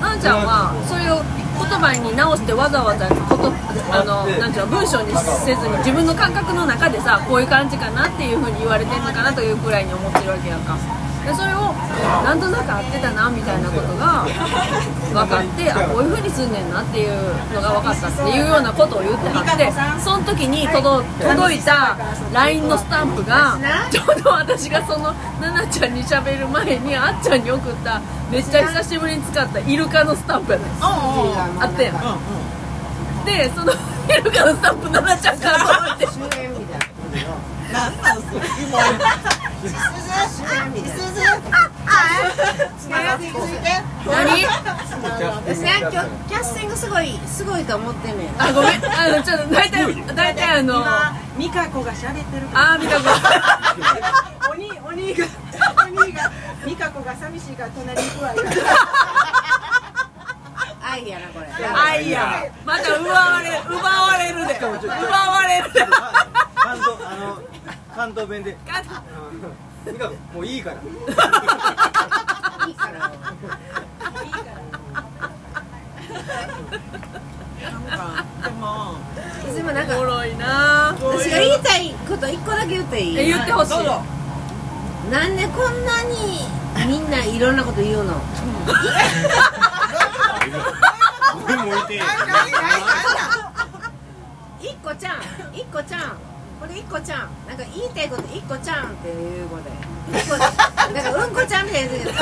[0.00, 1.22] あんちゃんはそれを
[1.58, 3.52] 言葉に直してわざわざこと
[3.90, 10.76] あのなんちゃう文章にせずに自分の感覚の中でさこういう感じかなっていうふうに言われてるのかなというくらいに思ってるわけやんか。
[11.26, 11.72] でそれを
[12.24, 14.24] なんとなく合ってたなみたいなことが
[15.12, 17.12] 分かってあこういうふうにすんねんなっていう
[17.52, 19.70] のが分かったっていうようなことを言ってはって
[20.02, 21.96] その時に届届いた
[22.32, 23.58] LINE のスタンプが
[23.90, 28.00] ちょうど私がその奈々ちゃんに喋る前にあっちゃんに送った
[28.30, 31.90] めっちゃ久しぶりに使ったイルカのスタンプやねんあって。
[31.90, 31.92] ん
[33.24, 33.72] でその
[34.08, 36.78] イルカのスタンプ奈々ちゃんから届いて。
[37.72, 39.27] なんなんそれ何
[39.58, 39.66] 私
[45.58, 48.28] ね今日キャスティングすごいすごいと思ってんねん。
[48.40, 48.84] あごめん。
[48.84, 50.84] あのちょっと大体大体あの
[51.36, 52.72] 美香子がしゃれてるから。
[52.74, 53.08] あー美香子
[54.50, 55.26] お兄お兄が
[55.76, 56.30] お兄が
[56.64, 58.42] 美香子が寂しいから隣に行くわよ。
[60.80, 61.48] 愛やなこれ。
[61.52, 62.44] 愛や。
[62.64, 64.56] また奪われ奪われるで。
[64.56, 64.78] 奪わ
[65.46, 65.84] れるで
[67.94, 68.56] 関東弁で。
[69.86, 69.92] うん。
[69.92, 70.76] いいかもういいから。
[72.66, 73.10] いいから。
[78.44, 78.96] でも
[79.54, 80.94] でもなんかおもろいな。
[81.00, 83.18] 私が言いたいこと一個だけ言っていい？
[83.18, 83.74] え言ってほしい。
[85.10, 86.40] なんでこんなに
[86.86, 88.14] みんないろんなこと言うの？
[94.60, 95.20] 一個ちゃん
[95.54, 96.16] 一個ちゃん
[96.60, 97.28] これ一個ちゃん。
[97.46, 99.70] なんか言いたいこと一個ちゃんっていうことで。
[100.18, 102.14] 一 個なんかうんこちゃんみたいなやつ一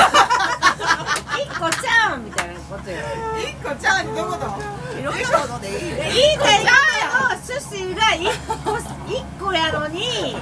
[1.59, 2.91] 個ちゃんみたいなこと？
[2.91, 2.97] よ
[3.39, 6.67] 一個ちゃんどういうこといろいろのでいい言いたいこ
[7.21, 8.25] とを趣旨が一
[8.65, 8.77] 個
[9.09, 10.37] 一個やのに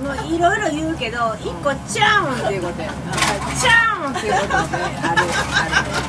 [0.00, 2.82] もういろいろ言うけど一個ちゃうんっていうこと。
[2.82, 2.88] や
[3.60, 4.46] ちゃうんっていうこと。
[4.48, 5.20] である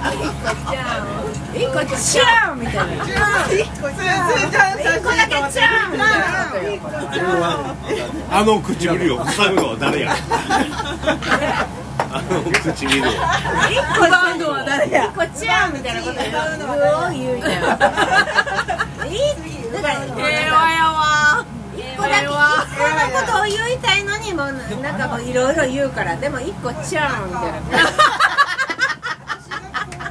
[0.03, 4.29] ある一個ちゃうん一個ちゃうんみたいな一個ちゃん
[4.79, 6.79] 一個だけちゃうんみたい
[7.29, 7.67] な
[8.31, 10.15] あの唇を塞ぐのは誰や
[12.11, 13.13] あの唇を一
[13.99, 16.13] 個バンドは誰や一個ちゃうんみたいなこと。
[16.13, 17.53] を言うみたい。
[17.53, 19.19] いい
[19.73, 19.93] だから
[20.29, 21.45] ええわやわ
[21.95, 22.39] 個だけ一個の
[23.21, 24.51] ことを言いたいのにもう
[24.81, 27.59] なんかもういろいろ言うからでも一個ちゃうんみたいな。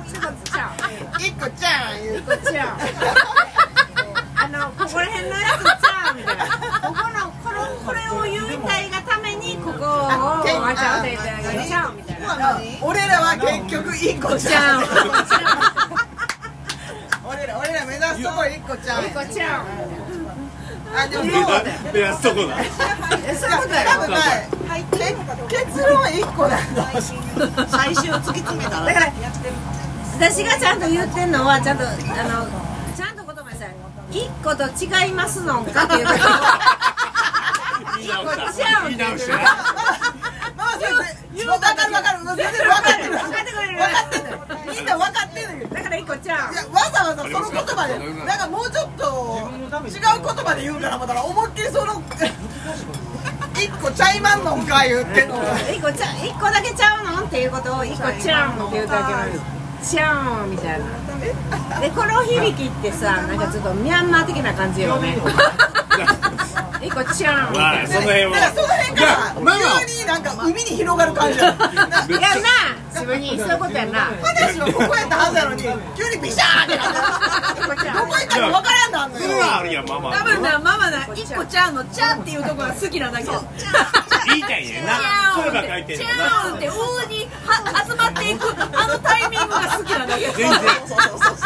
[0.06, 2.80] 一個ちゃうん一個ちゃん言う一個ちゃうん
[4.34, 6.50] あのここら辺のやつちゃうみたいなこ
[6.88, 12.60] このこのこれを言いたいがためにここをわちゃわちゃいただちゃうみたいな。
[12.82, 14.84] 俺らは結局一個ちちゃう
[17.24, 19.66] 俺ら俺ら目指すとこ一個ちゃん一個ちゃう
[20.94, 21.42] あでも目指
[21.92, 22.56] 目指すとこだ。
[22.60, 22.64] え
[23.34, 24.18] そういうことやろ多分ね
[25.48, 26.90] 結論は一個なんだ。
[27.68, 29.12] 最終突き詰めたらだから
[30.14, 31.96] 私がちゃんと言ってんのはちゃんとあの
[32.96, 33.72] ちゃんと言葉にしたら
[34.10, 34.64] 一個と
[35.04, 36.06] 違いますのんかっていう。
[36.06, 36.18] こと
[37.98, 38.82] 言い直した。
[38.88, 39.36] 言い直した。
[39.36, 40.78] まあ
[41.34, 42.18] 言う分かる分かる。
[42.24, 43.10] 全然分かってる。
[43.12, 44.22] 分かってくれる分かってる。
[44.74, 45.46] みんな分かってる。
[45.70, 47.98] だから一個ちゃういやわざわざその言葉で。
[48.26, 48.81] なんかもうちょっと
[49.88, 52.02] 違う言葉で言うから思ったら思いっきりその
[53.54, 55.36] 一個ちゃいまんのんか言ってんの。
[55.72, 59.32] 一個ちゃ一個だけちゃうのっていうことを一個ちゃうんって言うだけなの
[59.84, 60.12] ちゃ
[60.44, 61.80] うんみたいな。
[61.80, 65.16] でこの響きってさなんかちょっとミャンマー的な感じよね。
[66.80, 67.52] 一個ちゃうん。
[67.52, 72.48] みたいなまあその辺だからそのは辺から急になんか海に広がる感じやなやんな
[73.02, 75.62] 自分にそういうことやんな話のここやったはずやのに
[75.98, 76.94] 急にビシャーってなっ
[77.58, 79.26] て一個ちゃうどこ行ったか分からんなんのよ。
[79.26, 80.16] それはあるやんママ。
[80.16, 85.34] 多分なママな一個ちゃんのちゃんっていうところが好きなだけ言いたいねんな。
[85.34, 86.30] それば書いてんちのな。
[86.30, 86.70] ゃうんって大
[87.10, 90.62] には集まっていくあのタイミングが好きなだけ全然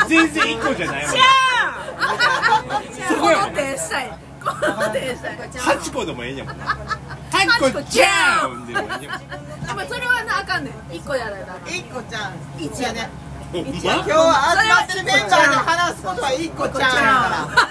[0.09, 1.15] 全然一個じゃないもん。
[1.17, 4.13] ちゃんこの手したい。
[4.45, 5.39] この手したい。
[5.57, 6.59] 八個でもええんやもん。
[6.59, 6.77] な八
[7.73, 8.67] 個ちゃうん。
[8.67, 8.85] ででも
[9.89, 10.95] それはなあかんねん。
[10.95, 13.09] 一個やらなあかん一個ちゃん一やね。
[13.53, 13.71] ほんま？
[13.73, 17.69] 今日は集まってるメンバーで話すことは一個ちゃんやから。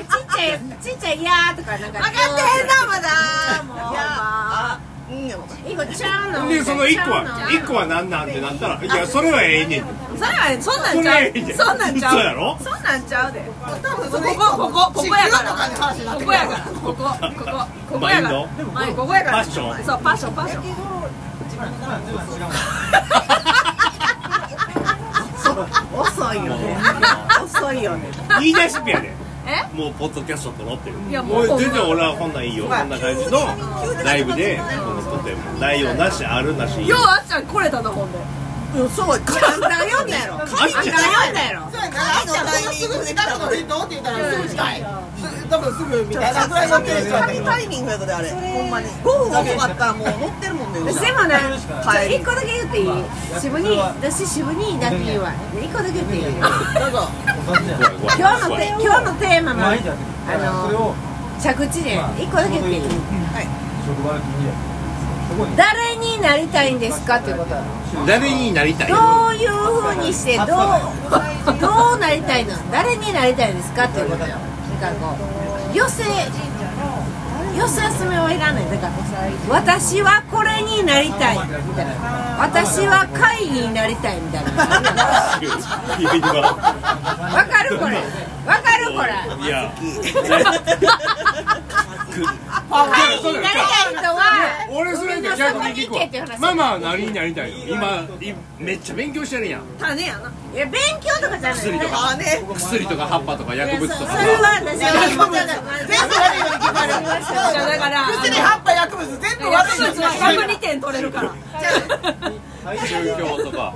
[0.00, 3.62] ちっちゃいちっちゃい「やー」とかなんか分かってへんなまだ。
[3.64, 4.78] もういやあ
[5.10, 6.48] うんよ一個ちゃうの。
[6.48, 9.84] でその一個は一個は何なんってなったらいやそれはええねん
[10.20, 12.12] それはそんなんちゃそれはいいじゃうんそんなんちゃう。
[12.12, 12.58] 嘘やろ？
[12.60, 13.40] そんなんちゃうで。
[13.40, 15.56] 多分ここここここやから。
[16.14, 16.60] ここやから。
[16.60, 17.08] ここここ
[17.88, 18.44] ここやから。
[18.74, 18.94] マインはい。
[18.94, 19.42] ここやから。
[19.42, 19.84] パッション？
[19.84, 20.64] そうパッションパッション。
[25.96, 26.76] 遅いよね。
[27.42, 28.10] 遅いよね。
[28.40, 29.14] 言い出しっぺやで。
[29.46, 29.64] え？
[29.74, 31.46] もうポッドキャスト撮ろうっていやもう。
[31.46, 32.66] もう全然俺はこんなんいいよ。
[32.66, 33.56] こんな感じの
[34.04, 36.86] ライブでこの撮って内容なしあるなし。
[36.86, 38.18] ようあっちゃん来れたなほんで
[38.70, 47.44] そうあんたが読んだやろあっちゃんやろそうやなあんちゃんそのすぐ近くの人って言ったらすぐ近いす多分すぐみたいなぐらいのテンションやったけど。
[47.44, 48.30] タイミングやであれ。
[48.30, 48.86] ほんまに。
[48.88, 50.54] 5分遅かったらもう乗ってる。
[50.54, 52.88] もんねでもね、ちょ一個だけ言っていい？
[53.40, 55.32] 渋に私渋にだけ言うわ。
[55.60, 56.22] 一個だけ言っていい？
[56.22, 56.38] 今
[58.38, 59.74] 日のテ今日のテーマのあ
[60.38, 60.94] のを
[61.42, 62.82] 着地で一個だけ言っていい？
[63.84, 64.69] 職場の君でそこに
[65.56, 67.16] 誰になりたいんですか？
[67.16, 67.54] っていうこと。
[68.06, 68.96] 誰になりたいど
[69.30, 70.46] ういうふうにしてどう
[71.60, 72.54] どうなりたいの？
[72.70, 73.84] 誰になりたいんですか？
[73.84, 74.36] っていうことよ。
[74.80, 75.16] なんかこ
[75.72, 76.08] う寄せ寄
[77.58, 78.64] よそ休めはいらない。
[78.70, 78.92] だから
[79.48, 81.38] 私はこれになりたい。
[81.66, 81.92] みたいな
[82.40, 84.50] 私は会議になりたいみたいな。
[87.34, 87.96] わかるこれ。
[88.46, 89.46] わかるこれ。
[89.46, 89.70] いや。
[92.70, 93.64] 会議になりたい
[93.98, 94.20] 人は
[95.40, 96.06] 逆に聞くわ
[96.38, 97.56] ママは何になりたいの？
[97.66, 99.62] 今いめっちゃ勉強してるやん。
[99.78, 100.30] 種やな。
[100.54, 101.58] いや勉強とかじゃない。
[101.58, 102.18] 薬とか。
[102.54, 104.10] 薬とか葉っぱとか薬物とか。
[104.12, 111.34] そそれは私は全部悪いの決まるじゃあだから薬葉っぱ薬物全部悪いの薬物は102点取れるから。
[112.60, 113.74] 宗教とか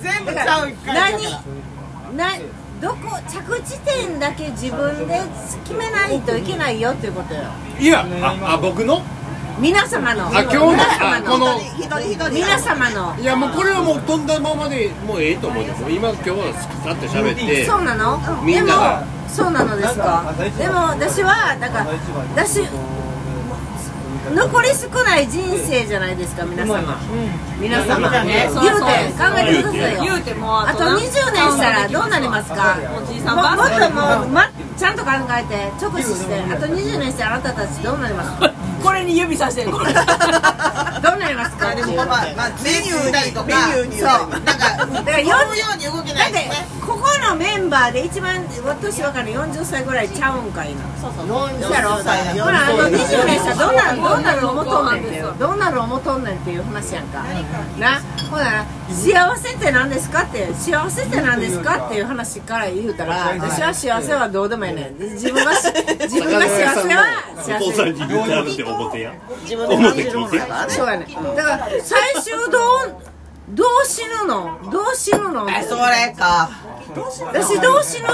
[0.00, 1.22] 全部ちゃうから何
[2.16, 2.36] な
[2.80, 5.20] どこ着地点だけ自分で
[5.64, 7.42] 決めないといけないよっていうことよ
[7.80, 9.02] いやああ僕の
[9.60, 10.28] 皆様の。
[10.28, 11.58] あ今日のあこの。
[11.60, 13.16] 一人一人皆様の。
[13.18, 15.74] いやもうこれはもう飛んだままでもうええと思うよ。
[15.74, 16.52] もう今今日は
[16.84, 17.64] さって喋って。
[17.66, 18.18] そうなの？
[18.44, 19.00] みんなが。
[19.00, 20.32] でもそうなのですか？
[20.58, 21.86] でも私はだから
[22.34, 22.62] 私
[24.28, 26.98] 残り少ない人生じゃないですか皆様。
[27.58, 28.10] 皆様。
[28.10, 28.52] 言うて
[29.16, 30.02] 考えてくださいよ。
[30.04, 30.34] 言うて。
[30.34, 32.76] もあと20年したらどうなりますか？
[32.96, 38.52] おじいさんももっばあさんともう、ま、ちゃんと考えて直視してあと20年したらあなたたちどうなりますか？
[38.82, 39.64] これに指さして。
[39.64, 40.04] るこれどう
[41.18, 41.72] なりますか？
[41.72, 43.46] っていうまあまあメニューにとか。
[43.46, 44.08] メニューにそう。
[44.30, 44.52] なんか
[45.04, 45.36] だよ
[45.74, 46.66] うに動けだってないですね。
[46.80, 48.44] ここのメンバーで一番
[48.80, 50.82] 年若いの40歳ぐらいちゃうんかいな。
[51.00, 51.26] そうそう
[51.72, 57.24] やろほらあと20年したらどうなるどうなる思とんねんっていうどうなる思とんねんっていう話やんか。
[57.78, 58.00] な？
[58.30, 64.98] ほら幸せって何ですかって幸せって何ですかっていう話から言うたら私は幸せはどうでもいいねん。
[64.98, 65.66] 自分がし
[66.00, 67.04] 自分が幸せは
[67.36, 67.92] 幸お父さんせ。
[67.92, 72.50] に言ってあるって思ってや自分で感じるものだからねそうやねだから最終どう
[73.50, 74.58] どう死ぬの？
[74.70, 75.48] どう死ぬの？
[75.50, 76.50] えそれか
[77.26, 78.08] 私どう死ぬ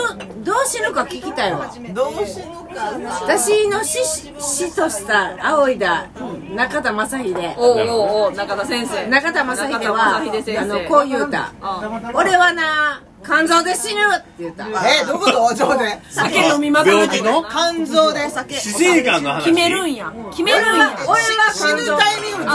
[0.44, 1.70] どう死ぬか聞きたいわ。
[1.92, 2.90] どう死ぬか
[3.22, 6.08] 私の死死とした仰いだ
[6.54, 7.54] 中田正秀。
[7.56, 9.06] おうおうおう中田先生。
[9.08, 10.20] 中田正秀中はあ
[10.64, 11.52] のこう言うた
[12.14, 14.66] 「俺はな肝臓で死ぬ」って言った。
[14.66, 17.44] えどこど上で酒飲みまくる病気の？
[17.48, 18.54] 肝臓で酒。
[18.54, 19.44] 死生観の話。
[19.44, 20.12] 決めるんや。
[20.30, 20.96] 決めるんや。
[21.06, 21.18] 俺は
[21.52, 22.50] 死ぬタイミング臓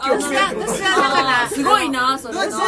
[0.00, 0.42] 器を決める。
[0.66, 2.34] 私はだからすごいなそれ。
[2.34, 2.66] 私は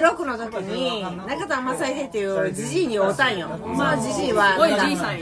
[0.00, 3.48] 36の時に中田正秀っていうじじいに会うたんよ。
[3.76, 4.56] まあじじいは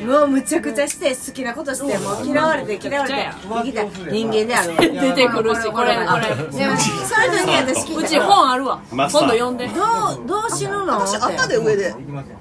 [0.07, 3.31] もうむちゃくちゃして好きなことしてもう嫌われて嫌われて。
[3.49, 3.85] 生きた。
[4.11, 4.77] 人間である。
[4.79, 6.35] 出てくるしこれこれ。
[6.37, 8.81] でもそういう時に私聞うち本あるわ。
[8.91, 9.67] 今度読んで。
[9.69, 11.00] どうどう死ぬの？
[11.05, 11.95] って赤で上で。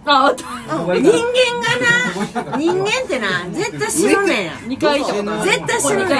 [0.06, 1.04] ああった人間が
[2.52, 2.58] な。
[2.58, 4.52] 人間ってな絶対死ぬねんや。
[4.54, 6.15] 2回とある絶対死ぬねんや。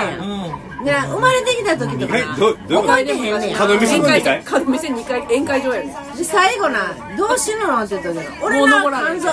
[0.80, 2.14] で生まれてきた時とか
[2.70, 3.58] 覚えてへんねんや。
[3.58, 4.44] 角見せ宴会2回。
[4.44, 5.82] 場店2回宴会場や。
[5.82, 7.84] でで最後などう死ぬの？
[7.84, 9.30] って言った時俺肝臓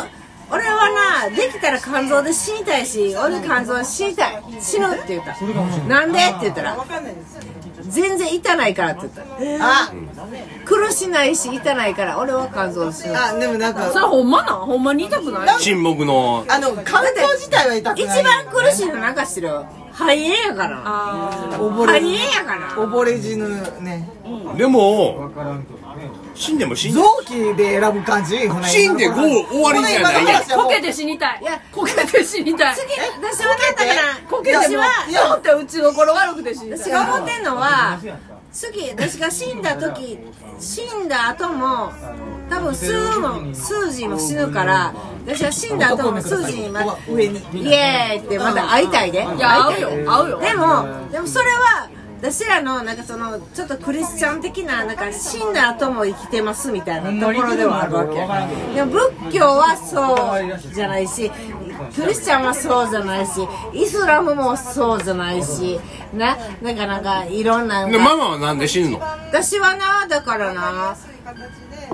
[0.48, 0.90] 俺は
[1.28, 4.42] なできたら肝臓で死にたいし俺肝臓で死にたい。
[4.60, 5.36] 死ぬって言った。
[5.88, 6.18] なんで？
[6.18, 6.76] って言ったら
[7.88, 9.08] 全然痛ないからって
[9.40, 9.64] 言った。
[9.64, 9.92] あ
[10.64, 12.18] 苦しないし痛ないから。
[12.18, 14.66] 俺は肝臓で死ぬあでもなんかそれほんまなん？
[14.66, 15.58] ほんまに痛くない？
[15.60, 16.44] 沈黙の。
[16.48, 16.84] あの肝臓
[17.36, 18.24] 自体は痛く一ない。
[18.24, 19.50] 番苦しいのなんか知る？
[19.92, 20.82] 肺炎やから。
[20.84, 22.68] あ肺炎やから。
[22.70, 23.48] 溺れ死ぬ
[23.80, 24.08] ね。
[24.56, 25.30] でも
[26.34, 28.36] 死んでも死んで臓器で選ぶ感じ？
[28.64, 29.18] 死んでこう
[29.52, 31.42] 終わりじゃないやこけて死にたい。
[31.72, 32.76] こけて死にたい。
[32.76, 33.72] 次私はな。
[33.72, 36.78] んだからこけても私はだってうちの頃悪くて死にたい。
[36.78, 37.98] 私が思ってんのは
[38.52, 40.18] 次私が死んだ時
[40.58, 41.92] 死んだ後も
[42.48, 44.94] 多分数も数字も死ぬから
[45.26, 47.40] 私は死んだ後も数字にま上に。
[47.52, 49.18] イエーイってまた会いたいで。
[49.18, 50.12] いや合会うよ。
[50.12, 50.40] 合うよ。
[50.40, 51.88] でもでもそれは
[52.28, 58.74] 私らのなんかそのちょっとクリスチャン的ななんか死んだ後も生きてますみたいなところではあるわけ。
[58.74, 61.30] でも仏教はそうじゃないし
[61.94, 65.78] クリスチャンはそうじゃないしイスラムもそうじゃないし
[66.12, 68.98] ななんかなんかいろんなでママはなんで死ぬの？
[68.98, 70.96] 私はなだからな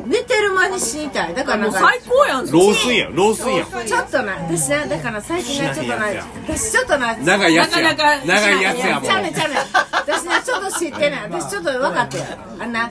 [0.07, 1.35] 寝てる間に死にたい。
[1.35, 3.87] だからもうんなか最高やん老衰やん老衰やん。
[3.87, 6.07] ちょっとな私なだから最近なちょっとな
[6.47, 7.83] 私ちょっとな長いやつや。
[7.83, 9.59] なかなか長いやつやもんちゃうねんちゃうねん
[9.93, 12.17] 私ねちょっと知ってない私ちょっと分かって。
[12.19, 12.25] る
[12.61, 12.91] あんな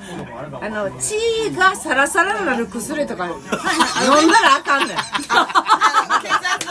[0.61, 1.15] あの血
[1.55, 4.97] がサラサラになる薬とか 飲んだらあかんねん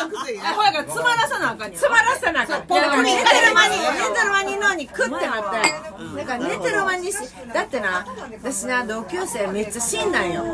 [0.09, 1.71] ほやから詰まらさなあかんやん。
[1.73, 3.05] 詰まらせなあかん。
[3.05, 7.17] 寝てる間に 寝てる間に脳にクッてなってだから寝てる間にし
[7.53, 8.07] だってな
[8.43, 10.45] 私な同級生めっちゃ死んだんよ。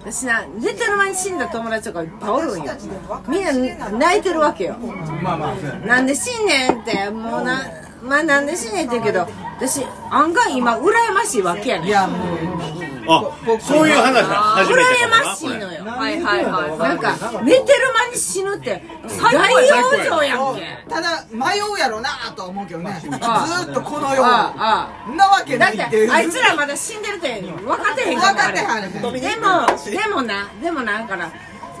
[0.00, 2.72] 私な寝てる間に死んだ友達とかいっぱいおるんよ。
[3.28, 4.76] みんな泣いてるわけよ。
[5.86, 7.62] なんで死んねんってもうな
[8.02, 9.26] まあなんで死んねんって言うけど
[9.58, 11.88] 私案外今羨ましいわけやねん。
[11.88, 15.36] いやもうあそういう話が初めてか羨まもなこれ。
[15.36, 15.84] しいのよ。
[15.84, 17.64] はいはいはいなんか寝てる
[18.08, 23.00] 間に死ぬって大往生やんけただ迷うやろなとは思うけどね。
[23.02, 28.98] ずっとこの世をああなわけだっないっててあいつらまだ死んでるって分かってへん分かってへんで
[29.36, 31.30] もでもなでもなだから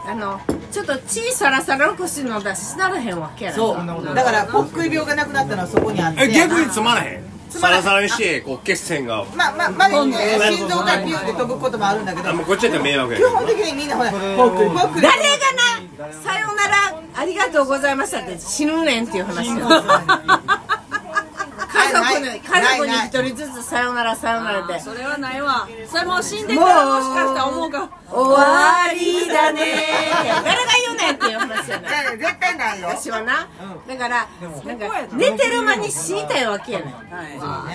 [0.06, 4.14] あのちょっと血サラサラの薬飲んだら死ならへんわけやろそう。
[4.14, 6.24] だからぽっくり病がなくなったのはそこにあって。
[6.24, 7.33] え逆につまらへん？
[7.60, 9.24] サラサラにしてこう血栓が。
[9.34, 10.16] まあまあまあね
[10.56, 12.30] 心臓がピューって飛ぶこともあるんだけど。
[12.30, 19.48] あもうこっちやったら迷惑や基本的にみんなほらぽっくりぽっくり誰がなさよならありがとうございましたって死ぬねんっていう話。
[19.48, 19.68] よ
[21.74, 24.78] 家族に家族に一人ずつさよならさよならで。
[24.78, 25.68] それはないわ。
[25.90, 27.90] それもう死んでからもしかしたら思うか。
[28.10, 29.62] 終わりだね。
[30.22, 32.18] ー誰が言うねんっていう話やねん。
[32.18, 32.88] 絶対ないよ。
[32.88, 33.48] 私はな。
[33.88, 34.28] だから
[34.64, 36.94] なんか寝てる間に死にたいわけやねん。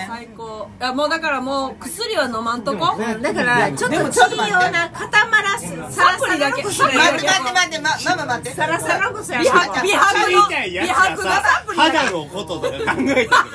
[0.08, 0.70] 最高。
[0.80, 2.98] いやもうだからもう薬は飲まんとこ？
[3.22, 4.30] だからちょっと血を
[4.72, 5.68] な固まらす。
[5.94, 13.46] サラサラの薬待って待って待ってまママ待ってサラサラの薬美白美白の美白のサプリだけ肌のこととか考えたりとか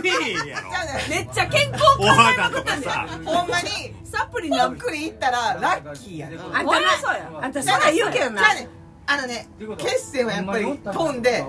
[0.00, 0.68] せえへんやろ。
[1.08, 3.06] めっちゃ健康お肌とかさ。
[3.24, 3.68] ほんまに
[4.04, 7.30] サプリぽなんっくりいったらラッキーやであんたなそうや。
[7.42, 8.42] あんたそんなん言うけどな。
[8.42, 8.68] じゃあね
[9.04, 11.44] あのね血栓はやっぱり飛んで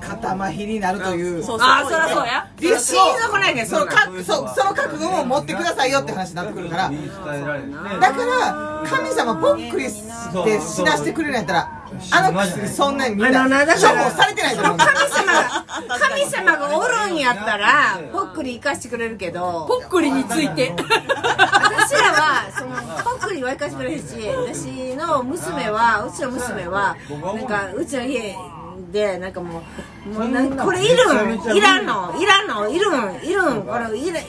[0.00, 1.42] 肩麻痺になるという。
[1.42, 1.68] そうそう。
[1.68, 2.50] あそりゃそうや。
[2.58, 6.90] リスクを心臓ないねんそのかそうその覚悟を持ってくださいよって話になってくるから。
[6.90, 14.76] だから神様ぽっくりってしだしてくれるんやったらあの薬そんなにみんなあのなだ処から方されてないと思う。
[14.78, 15.64] 神様が
[15.98, 20.74] 神様がおるんやったらぽっくり生かしてくれるけどぽっくりについて。
[20.74, 28.36] 私らはそのぽっくりは生かしてくれるし私の娘はうちの娘はなんかうちの家
[28.92, 29.62] でなんかも
[30.06, 31.56] うもうなんこれいるん？
[31.56, 32.14] いらんの？
[32.20, 32.68] いらんの？
[32.68, 33.24] いるん？
[33.24, 33.62] いるん？
[33.62, 34.24] これいらい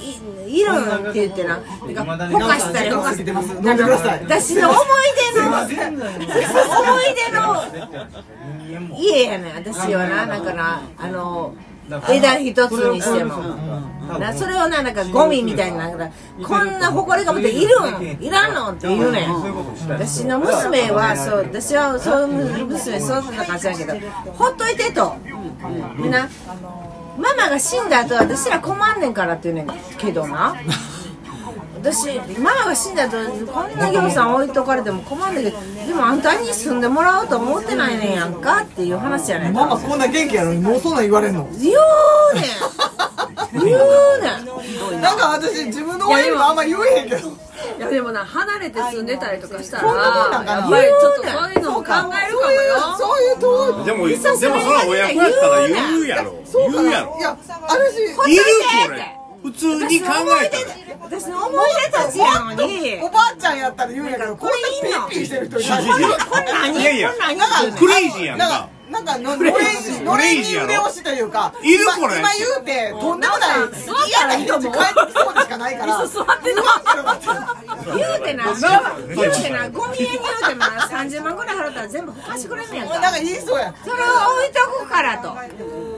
[0.47, 1.09] いるん？
[1.09, 1.59] って言ってな。
[1.59, 4.83] なんかほかしたりほかしたり飲んでください私の思い
[5.33, 11.53] 出の 思い出の家やねん私はななんかなあの
[12.09, 13.83] 枝一つにしても。
[14.19, 16.09] なそれをななんかゴミみたいになんか
[16.43, 18.23] こんな埃かぶっているん。
[18.23, 19.29] いらんのって言うねん。
[19.89, 23.93] 私の娘はそう私はそういう娘そうだったかもしれんけど
[24.33, 25.15] ほっといてと。
[25.95, 26.27] みんな
[27.17, 30.55] ママが死んだ後私ら困んねんからって言うねんけどな
[31.83, 41.45] 私ママが死んだ後こんなぎょうさん置いとかれても困んねんけどでもあんたに住んでもらおうと思ってないねんやんかっていう話やねんママこんな元気やのにもうそんなん言われんの？
[41.59, 41.75] 言う
[42.35, 43.65] ねん。
[43.65, 43.77] 言う
[44.21, 45.01] ねん。
[45.03, 47.27] なんか私自分の親にもあんま言えへんけど。
[47.27, 52.75] いやでもな離れて住んでたりとかしたらそんなもんなんかなやっぱりちょっとそういうのも考えるかもよ。
[52.97, 56.33] そういうそういうでもでもそれは親子やったら言うやろ。
[56.71, 57.17] 言うやろ。
[57.19, 58.43] いや私いる
[58.87, 60.07] これ普通に考
[60.41, 60.97] えたら。
[61.01, 62.99] 私の思い出たちやのに。
[63.03, 65.83] おばあちゃんやったら言うんやけどこんなピッピーしてる人いない。
[65.83, 67.71] いやいやいやこんなん言う。
[67.71, 72.19] ねんクレイジーやんかなんかののれんにのれんに腕押しというかいる今これ。
[72.19, 76.05] 今言うてとんでもない嫌な人帰ってきそうでしかないから。
[76.05, 76.53] 座って
[77.97, 78.45] 言うてな。
[79.15, 79.69] 言うてな。
[79.69, 82.99] ゴミ屋に言うてもな30万ぐらい払ったら全部ほかしてくれんねやんか。
[82.99, 85.33] なんか言いそうやそれを置いとくからと。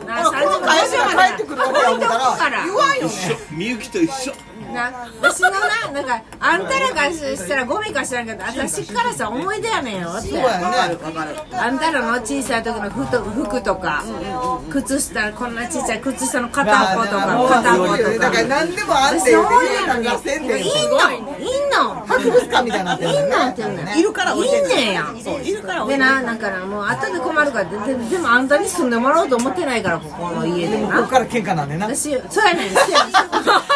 [0.06, 2.58] なこの会社が帰ってくるわけや思った置いとくから。
[2.60, 3.38] ら言わんよね。
[3.52, 4.34] みゆきと一緒
[4.76, 5.58] な私のな
[5.92, 10.30] なんかあんたらからしたらゴミか知らんけど私からしたら思い出やねんよって。
[10.30, 10.66] そうやね。
[11.54, 14.04] あんたらの小さい時の服と服とか
[14.70, 20.14] 靴下こんな小さい靴下の片っぽとか片っぽとだからか何でもあんて私の思い出なのにいん
[20.90, 21.20] のい。
[21.20, 22.06] んの？
[22.06, 23.38] 博物館みたいになってるいんの？
[23.46, 30.98] ねって言うねんいるから置いいんねんやら置でななんかなもう後で困るからでででもあんたに住んでもらおうと思ってないからここの家でな。
[30.98, 31.88] ここから喧嘩なんねんな。
[31.88, 32.72] 私そうやねん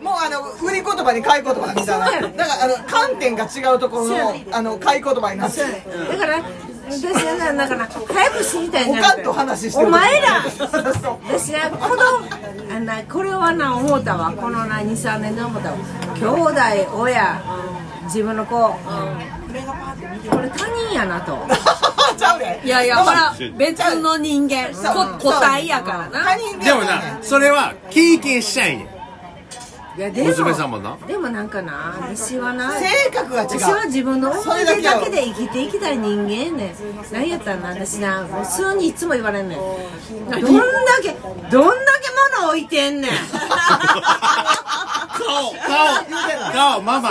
[0.00, 2.28] もうあの売り言葉に買い言葉みたいな。
[2.28, 5.66] だからあの観点が違うところのあの買い言葉になってる。
[6.08, 6.42] だから
[6.90, 14.32] 私はなだから早く死にたいんじゃなおかんと話してるお前ら私はこのあんなこれはな思ったわ。
[14.32, 15.76] このな23年で思ったわ。
[16.16, 17.42] 兄弟親
[18.04, 18.76] 自分の子、こ
[20.40, 21.38] れ他人やなと。
[22.18, 22.60] ちゃうで。
[22.64, 24.68] いやいやほら別の人間。
[25.18, 26.24] 個体やからな。
[26.24, 28.88] 他人でもなそれは経験したいねん
[29.94, 30.96] いやでも娘さんもな。
[31.06, 33.48] でもなんかな私はな性格が違う。
[33.48, 36.74] 私は自分の思い出だけで生きていきたい人間やねん
[37.12, 39.58] 何やったらな私なもう数にいつも言われんねん。
[39.58, 39.70] どん
[40.30, 40.56] だけどんだ
[41.50, 43.10] け物置いてんねん。
[45.12, 47.10] 顔顔顔ママ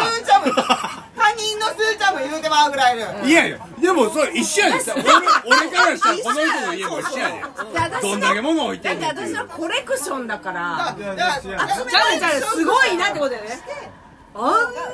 [1.21, 3.59] 他人のスーちゃんも言うてまうぐらいいるいやいや。
[3.79, 4.83] でもそれ一緒やで。
[4.91, 5.03] 俺
[5.57, 7.41] 俺からしたらこの人の家も一緒やで。
[8.01, 10.95] どんだけ物置いてだってんねん私のコレクションだから。
[10.97, 12.11] だからちゃう。
[12.11, 13.59] ねんちゃうねんすごいなってことだよね
[14.33, 14.43] あん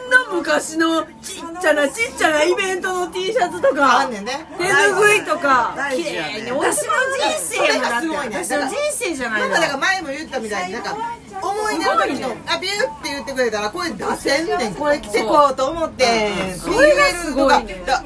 [0.09, 4.45] な昔のちっちゃなちっちゃなイベントの T シャツとかあんねんね。
[4.57, 10.97] 手拭いとか綺麗に私の人生やもってそれがすごいね私の人生じゃないのなんかだから前も言ったみたいになんか
[11.39, 14.73] 思い出の時のあビューって言ってくれたらこれ出せんねん。
[14.73, 17.53] これ着てこうと思ってそれがすごい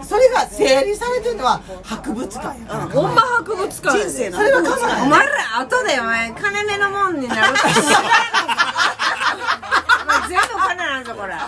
[0.03, 2.87] それが整理されてるのは博物館やから。
[2.89, 4.31] ほんま博物館やで。
[4.31, 8.70] それは考えお前ら後でお前金目のもんになるか知ら
[10.31, 11.33] 全部金なんぞこれ。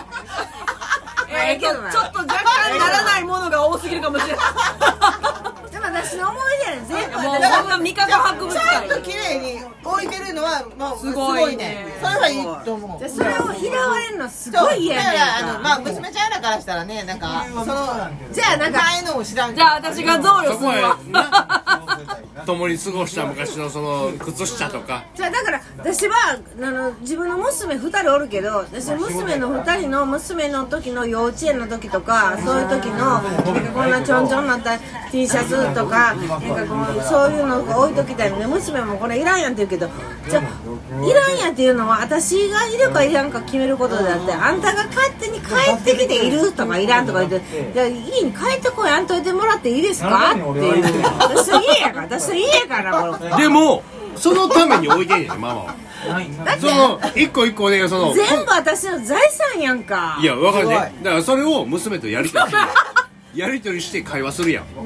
[1.28, 5.70] ええけどなちょっと若干ならないものが多すぎるかもしれない。
[5.70, 11.86] で も私の思い出やねん全部もう私ほんま味覚博物ちゃん館と綺麗に置いてるのはもうすすごごいね。
[12.02, 13.00] それはいいと思う。
[13.00, 17.64] でそれを拾われるのすごい嫌やねんだからあのかまあ娘ちゃんらからしたらねなんかその
[18.32, 20.98] じゃあなんか前のも知らんけじどゃあ私が贈与するわ
[22.46, 25.04] 共に過ごした昔のその靴下とか。
[25.14, 26.14] じゃあだから私は
[26.60, 33.20] あの自分の娘2人おるけど私娘の2人の娘の時の幼稚園の時とかそういう時の
[33.72, 34.78] こんなちょんちょんなった
[35.10, 39.88] T シャツとかなんかこうそういうのが置いときたいので娘もこれいらんやんって言うけど
[40.28, 50.84] じゃあいらんやんっていうのは私がいるかいらんか決めることであってあんたが勝手に帰ってきているとかいらんとか言ってじゃあ家に帰ってこいあんといてもらっていいですかっていう。
[51.18, 53.82] 私の家やから私の家やからでも
[54.16, 55.74] そのために置いてんねんママは。
[56.60, 60.18] その一個一個ねその全部私の財産やんか。
[60.20, 60.94] いやわかるね。
[61.02, 62.56] だからそれを娘とやりとりして
[63.34, 64.64] やりとりして会話するやん。
[64.66, 64.84] こ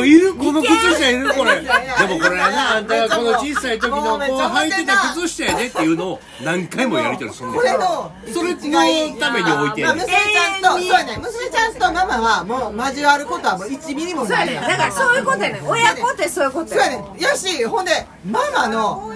[0.00, 1.60] れいるこの靴下いるこれ。
[1.60, 7.46] でもこれはな あんたがこの小さい時のこう履いてた靴下やでっていうのを何回もやりとりする。
[7.50, 14.92] ねんこれのそれのために置いてんねんまあ娘ちゃんとそうやね娘ちゃんとママはもう交わることはもう1ミリもそうやないねだから。
[14.92, 19.12] そういうことやね親子ってそういうことそうややねやしほんでママの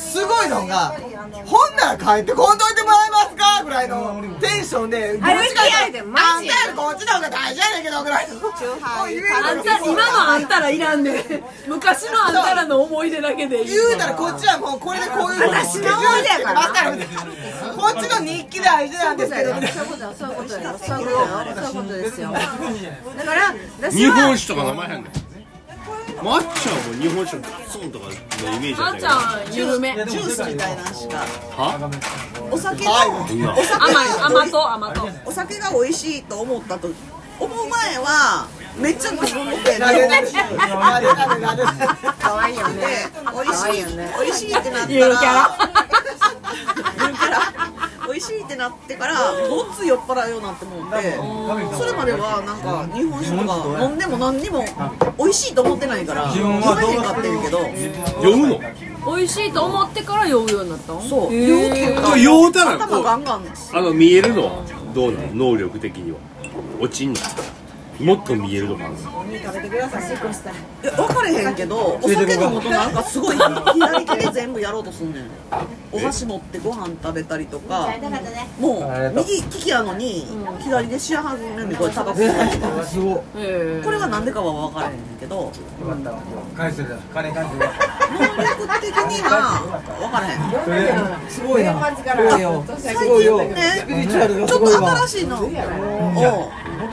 [0.00, 0.94] すごいのが
[1.46, 3.64] ほんなら帰ってこんといてもらえますか？
[3.64, 8.34] ぐらいのテンションであれ嫌いでマあんジたよりこっちの方が大事やねんけどぐらいの。
[8.34, 11.24] あんた今のあんたらいらんねん。
[11.66, 16.62] 昔のあんたらの思い出だけで言うたらこっちはもうこれでこういう私の思い出やから。
[17.76, 20.78] こっちの日記大事なんですけどそういうことよそういうことよ。
[20.86, 21.66] そういうことよ。
[21.66, 22.30] そういうことですよ。
[22.32, 25.33] だから私日は本酒とか名前へんねん
[26.22, 28.14] まっちゃんも日本酒ガツンとかのイ
[28.60, 31.16] メージあんちあったゃん緩めジュースみたいなんしか
[31.56, 31.90] は？
[32.50, 32.90] お酒の
[33.30, 34.06] 今お酒甘い。
[34.20, 35.08] 甘と甘と。
[35.26, 36.88] お酒が美味しいと思ったと。
[37.40, 38.46] 思う前は
[38.78, 39.76] めっちゃ飲んでて
[42.20, 43.10] 可愛いよね。
[43.32, 45.58] 美味しい美味しいってなったらゆるキャラ。
[47.02, 47.40] ゆるキャラ
[48.06, 54.64] 美味しいってなってからごっつい酔っ払うようになって思ってそれまではなんか日本酒とか飲んでも何にも
[55.18, 56.62] 美味しいと思ってないから飲めへん
[57.02, 57.58] かってるけど。
[58.22, 58.60] 酔うの？
[59.06, 61.00] 美味しいと思ってから酔うようになったの？
[61.02, 61.34] そう。
[61.34, 63.44] へ酔うっていうーか酔うたらこ頭うガンガン
[63.74, 65.52] あの見えるのはどうなの？
[65.52, 66.18] 能力的には。
[66.80, 67.20] 落ちんの？
[68.00, 68.92] もっと見えるのかない。
[69.42, 75.24] や分かれへんけどお酒飲むとなんかすごい左利きで全部やろうとすんねん。
[75.92, 77.88] お箸持ってご飯食べたりとか。
[78.60, 80.26] もう右利きやのに
[80.60, 83.12] 左でしはずねんでこれタバコ吸ったりとかすごい。
[83.12, 85.52] へーこれがなんでかは分からへんけど。
[86.56, 86.96] 返してる。
[87.12, 87.70] 金返してる。
[88.14, 89.30] 能力的には
[89.98, 91.30] 分からへん。
[91.30, 91.96] すごいな。
[91.96, 93.44] すごいよ。
[93.44, 93.86] ね
[94.46, 94.66] ちょっと
[95.06, 95.44] 新しいの。
[95.44, 95.50] を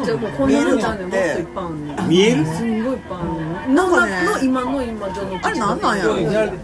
[0.03, 2.09] じゃあもうこんなのじゃねもっといっぱいあんねん。
[2.09, 2.45] 見える？
[2.45, 3.75] すんごいいっぱいあんねん。
[3.75, 4.25] なんかね。
[4.25, 6.15] の今の今じゃのあれなんなんやろ？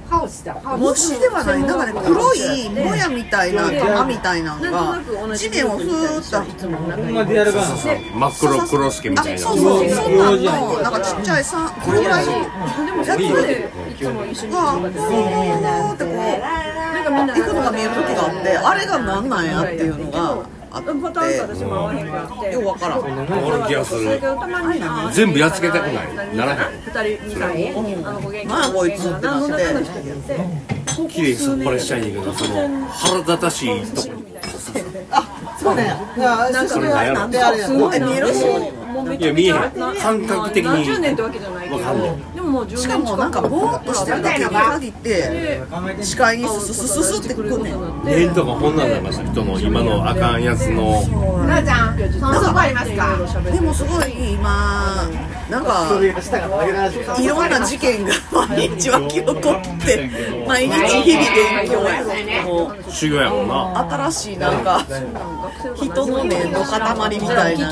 [0.09, 0.53] ハウスだ。
[0.55, 1.63] ハウ虫ではない。
[1.63, 4.99] なんかね黒いもやみたいな玉みたいなのが
[5.36, 6.41] じ地面をふーっと。
[6.41, 9.39] 真っ黒黒助みたいな。
[9.39, 12.25] そうそうそんなんのなんかちっちゃいさこれぐらい？
[12.25, 13.17] でもそれ
[13.47, 16.13] でいつも一緒にがふーってこう
[17.07, 20.45] 行くのが見える時があってあれがなんなんやっていうのが
[20.78, 22.09] あってパターンと私も合わへんっ
[22.39, 24.09] てようわからん気がするに
[24.84, 26.36] あ全部やっつけたくない。
[26.36, 26.59] ならへん。
[26.82, 26.91] 二
[27.25, 30.38] 人あの子元気なんやこいつってなって何の中の人でやって
[31.09, 34.07] 綺麗にそっぱらしたいんだけどその腹立たしいとこ。
[35.59, 35.95] そうね。
[36.15, 39.21] いやそれはなんであれやろえ見えるしもうめい。
[39.23, 39.55] や見えへん。
[39.99, 40.71] 感覚的に。
[40.71, 42.11] 何十年ってわけじゃないけわかんない
[42.48, 51.02] ももう10年しかもなんかぼーっとしてるだけに限ってで視界にススススってくるねん念とかこんなんなりました人の今のあかんやつの
[51.45, 53.18] なあちゃんそのそこありますか
[53.52, 55.08] でもすごい今
[55.50, 55.89] なんか
[57.20, 60.10] いろんな事件が毎日湧き起こって
[60.48, 60.74] 毎日
[61.04, 62.04] 日々勉強や
[62.43, 63.80] もう修行やもんな
[64.10, 64.86] 新しいなんか
[65.76, 67.68] 人の念の塊みたいな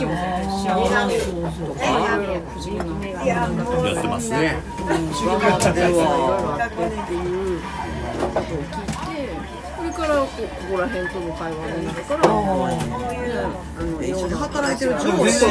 [3.26, 10.41] やってますね分かってるわっていうことを聞いてそれからここ
[10.72, 12.22] こら辺との会話になるから、
[13.99, 14.97] ね、一緒に働いてる上
[15.28, 15.45] 司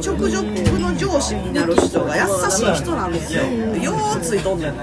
[0.00, 0.44] 直属
[0.78, 3.42] の上司になる人が優しい人なんですよ。
[3.44, 4.74] ようついとんねん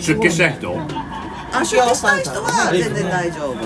[0.00, 0.76] 出家したい人
[1.54, 3.56] あ出家したい人は全然大丈夫。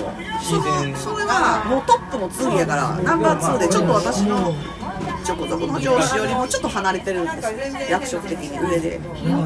[0.43, 0.61] その
[0.95, 4.53] それはもうトップの次やからナンバー2でちょっと私の
[5.27, 8.99] そこそこの上司よりもちょっと離れてるんです役職的に上で。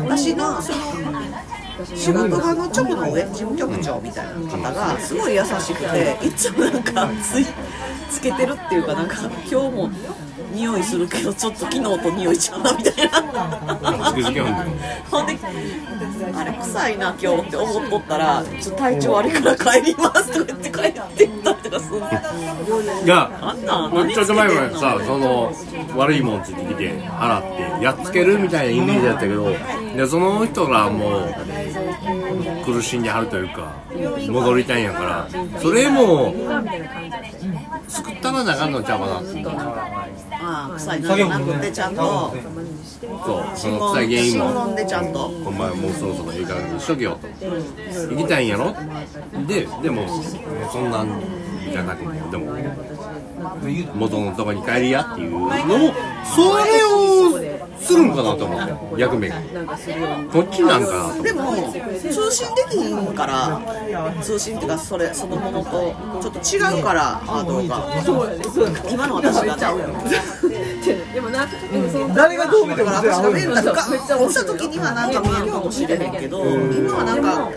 [0.04, 0.80] 私のその
[1.96, 7.46] 仕事場の直の上事務局長みたいな方がすごい優しくていつもなんかつい
[8.12, 9.16] つけてるっていうかなんか
[9.50, 9.90] 今日も
[10.52, 13.22] 匂いするけどちょっと昨日と匂いちゃうなみたいな。
[15.10, 15.38] ほんで
[16.34, 21.98] あれ臭いな今日って思っとったらちょっと体調悪いから帰りますとか言って帰ってったりとかする。
[23.04, 25.54] いやあんなん何ちょっと前までつけさその
[25.96, 29.50] 悪いもんついてきて払ってやっつけるみたいなイメージだったけど
[29.96, 31.34] でその人らもう
[32.66, 33.74] 苦しんではるというか
[34.30, 35.28] 戻りたいんやから
[35.60, 36.34] それも
[37.88, 39.42] 作ったらなあかんのちゃうかなって
[40.42, 41.02] ああ臭い。
[41.02, 42.36] のじゃなくてちゃんとそう
[43.56, 47.28] その臭い原因新も聞でちゃんとお前もうそろそろいい加減にしとけよと。
[48.16, 48.48] 行きたいん。
[48.50, 48.74] やろ
[49.48, 50.08] ででも
[50.72, 51.22] そんなん
[51.72, 52.54] じゃなくてでも
[53.96, 55.50] 元のとこに帰りやっていうのを
[56.26, 57.51] それを
[57.82, 59.36] するんかなと思って役目が。
[60.32, 63.62] こっちなんかなとでも通信できひんから
[64.22, 67.94] 通信っていうかそれそのものとちょっと違うから波動が
[68.90, 70.42] 今の私がね。
[71.14, 71.48] でもな
[71.92, 77.50] その誰がどう見てだもから私がメンタルがめっちゃ落ちた時にはなんか見えるかもしれへんけど今はなんか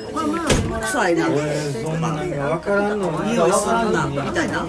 [0.80, 1.26] 臭いな。
[1.26, 4.66] とか分からんの匂いするなみたいな。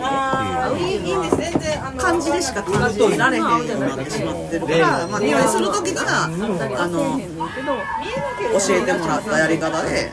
[0.78, 1.38] いいいんです。
[1.38, 6.26] 全然あの感じでしか感じられへんようになってしまってるから、まあ、匂いする時には
[6.78, 7.20] あの
[8.54, 10.12] 教えてもらったやり方で。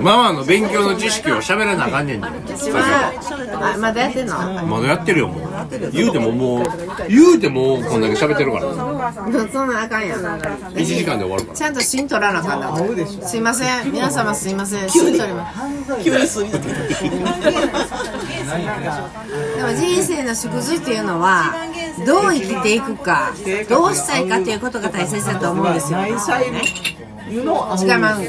[0.00, 2.26] ママの勉強の知識を喋らなあかんねんで。
[2.26, 4.64] あまだやってんの？
[4.66, 5.50] まだやってるよもう。
[5.92, 6.64] 言うてももう
[7.08, 8.74] 言うてもこんだけ喋ってるから。
[9.52, 10.20] そんなんあかんやん。
[10.20, 11.56] 1時間で終わるから。
[11.56, 12.76] ちゃんと芯取らなあかんな。
[13.28, 13.92] すいません。
[13.92, 14.88] 皆様すいません。
[14.88, 15.58] 芯取ります。
[16.04, 16.74] 急に吸い抜けて
[19.56, 21.52] でも人生の縮図っていうのは
[22.06, 23.32] どう生きていくか
[23.68, 26.04] どうしたいかっていうことが大切だと思うんですよ。
[26.06, 26.20] 違いま
[28.16, 28.24] す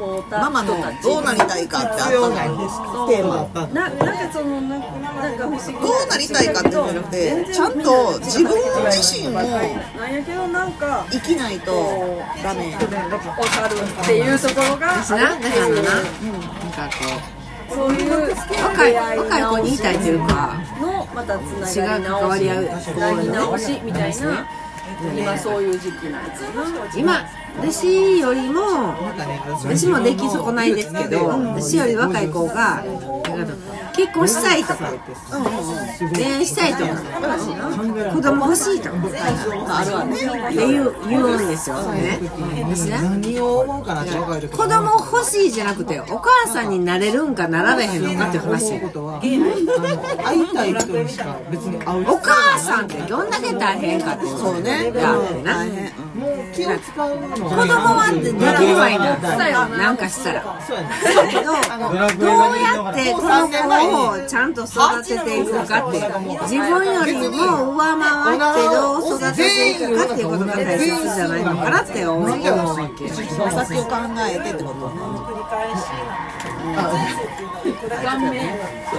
[0.00, 3.06] あんのかママのどうなりたいかってあったじゃないですか？
[3.08, 3.66] テーマ。
[3.72, 8.52] ななんかそのなんかなんか不思議どうなりたいかってじゃなくてちゃんと自分
[8.92, 11.72] 自身もなんやけどなんか生きないと
[12.42, 12.72] ダメ。
[12.72, 12.86] わか
[13.68, 15.74] るっていうところが私なだからな。
[15.74, 16.02] なん
[16.72, 16.96] か
[17.68, 18.30] こそういうう
[18.64, 21.42] 若い若い子に言いたいというかのまたつ
[21.76, 24.46] ながり違う関わり合う直しつなぎ直しみたいな
[25.14, 26.48] 今そういう時期なんですよ
[26.96, 27.26] 今
[27.58, 28.60] 私よりも
[29.64, 32.82] 私もでき損ないですけど私より若い子が
[33.98, 34.92] 結婚したいとか。
[36.14, 36.94] 恋愛したいとか。
[38.14, 38.96] 子供欲しいとか。
[39.80, 40.20] あるわねっ
[40.54, 42.20] て言う言うんですよね。
[42.62, 42.98] 私ね。
[43.02, 48.70] 何を思うかな子供欲しいじゃなくてお母さんになれるんかなられへんのかっていう話。
[50.24, 54.92] 会いたい人にしか別に会うお母さんってどんだけ大変かってそうね。
[54.92, 55.64] があってな。
[56.14, 59.16] もう気を使うの子供はってできないな。
[59.68, 59.92] な。
[59.92, 60.60] んかしたら。
[60.66, 61.52] そうやねだけど
[62.26, 63.87] どうやってこの子を
[64.28, 65.44] ちゃんと育ててい。
[65.44, 66.00] くかって
[66.42, 69.74] 自分よりも上回ってどう育ててい。
[69.76, 70.24] くかってい。
[70.24, 71.44] うことが大切じゃない。
[71.44, 73.96] のかなって思うわけ先を考
[74.28, 74.90] えてってこと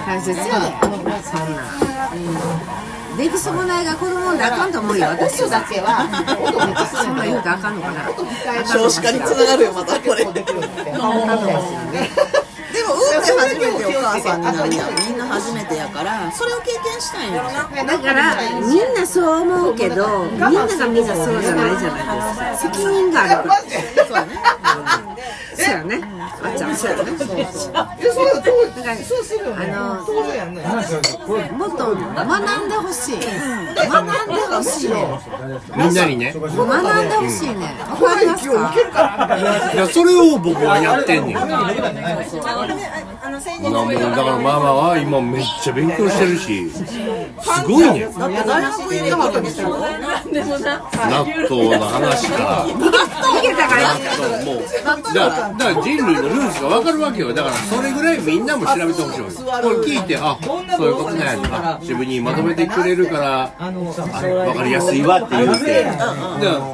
[0.06, 0.72] 大切やで
[1.22, 2.12] そんなん
[3.16, 3.84] でき損ない。
[3.84, 6.06] が子供であかんと思うよ私だけは
[6.92, 8.04] そんな言うとあかんのかな
[8.66, 10.44] 少子化につながるよまたこれで
[12.94, 17.42] も初めてお母さんになるやんみんな初めてやからそれを経験したいんよ。
[17.86, 22.72] だからみんなそう思うけどみんながみんなそうじゃないじゃないですか。
[22.74, 23.60] 責任があるから。
[23.60, 24.49] そうやねそうやね
[26.42, 26.76] あちゃん
[30.06, 30.84] そうやねだからあ
[31.52, 34.90] のもっと学んでほしい学んでほしい
[35.76, 36.48] みんなにね学ん
[37.08, 41.46] でほしいねわかりますかいやそれを僕はやってんねんだか
[44.22, 46.82] らママは今めっちゃ勉強してるしす
[47.66, 49.68] ごいねだって大学行ってなかったんですよ
[50.32, 50.78] でもな。
[51.10, 52.38] 納豆の話か。
[52.38, 54.00] ら逃げたから納
[54.30, 54.62] 豆もう。
[55.14, 57.32] だからだから人類のルーツが分かるわけよ。
[57.34, 60.38] だからそれぐらいみんなも調べてほしいわけこれ聞いてあ
[60.76, 66.04] そういうことねあ自分にまとめてくれるからあ分かりやすいわって言うてだか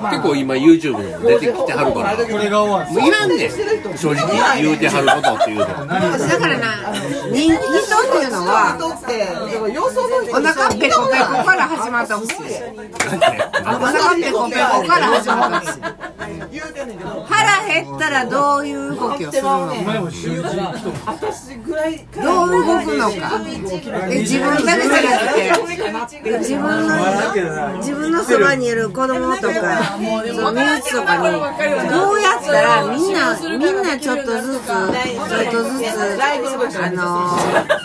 [0.02, 2.16] ら結構今 YouTube にも出てきてはるから。
[2.16, 3.50] これが終わるもういらんねん。
[3.96, 5.66] 正直言うてはることっていうの。
[5.66, 5.76] だ
[6.38, 6.66] からな
[7.32, 7.58] 人人っ
[8.10, 12.34] ていうのはお腹ペコペコから始まってほしい
[13.52, 15.84] あの、まさかってコンペ本から始まるんですよ。
[16.50, 19.72] 言うてんねんけど腹減ったらどういう動きをするの？
[21.06, 23.40] 私ぐらいどう動くのか？
[24.10, 25.00] え自分だけじゃ
[25.92, 26.20] なくて？
[26.24, 26.94] え自分の
[27.78, 29.98] 自分のそばにいる子供とか
[30.34, 31.22] その身内とかに
[31.90, 34.88] どうやったらみんなみんなちょっとずつちょっ
[35.50, 35.84] とずつ
[36.78, 37.36] あの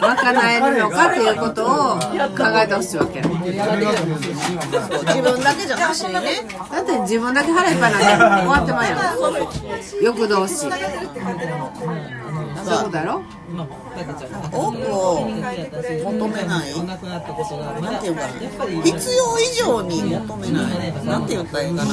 [0.01, 2.09] 賄えるのかっていうことを考
[2.63, 3.21] えてほしいわけ。
[3.21, 3.27] だ
[5.05, 6.19] 自分だけじゃなしにね。
[6.41, 8.05] って自分だけ腹いっぱいなんで
[8.39, 8.97] 終わってまうやん。
[10.03, 10.77] 欲動詞そういう。
[12.83, 13.21] ことやろ
[14.51, 15.31] 多くを求
[16.27, 16.99] めないなん。
[17.99, 18.27] ていうかな
[18.83, 20.63] 必要以上に求めない。
[21.05, 21.91] なんて言ったらいいかな。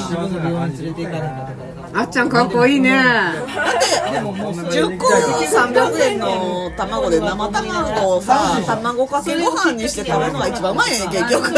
[1.95, 2.91] あっちゃんかっこいいね。
[2.93, 11.51] 10個300円の卵で生卵をさ卵かけご飯にして食べるのが一番うまいねん結局。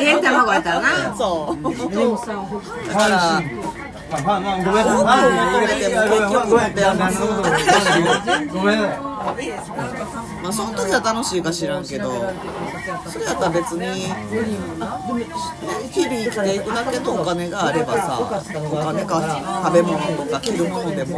[0.00, 1.14] 家卵やったらな。
[1.16, 1.62] そう。
[2.88, 3.40] だから
[4.10, 6.84] まあまあまあごめんな多くを求めて
[10.44, 12.12] まあその時は楽しいか知らんけど
[13.08, 14.20] それやったら別に日々
[15.80, 16.26] 生きて
[16.56, 21.16] いくだけのお金があればさお金か食べ物とか着るものでも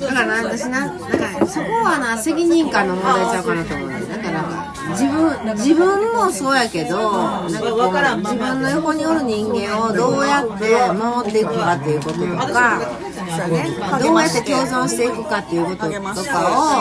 [0.00, 12.80] だから私なだかそこはな責任感の問題ちゃうかなと思うねだから自分自分もそうやけどなんかこう自分の横におる人間をどうやって守っていくかっていうこととか
[13.28, 15.92] どうやって共存していくかっていうことと
[16.24, 16.80] か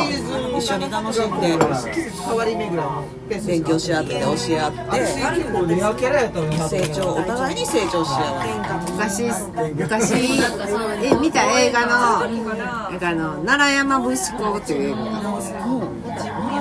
[0.54, 1.58] を一緒に楽しんで
[3.46, 4.78] 勉強し合って教え合って。
[6.70, 8.22] 成長お互いに成長し合
[8.78, 9.24] う昔
[9.76, 10.14] 昔
[11.04, 11.94] え見た映画の
[12.24, 12.28] あ
[13.16, 15.87] の奈良山節子っていう映画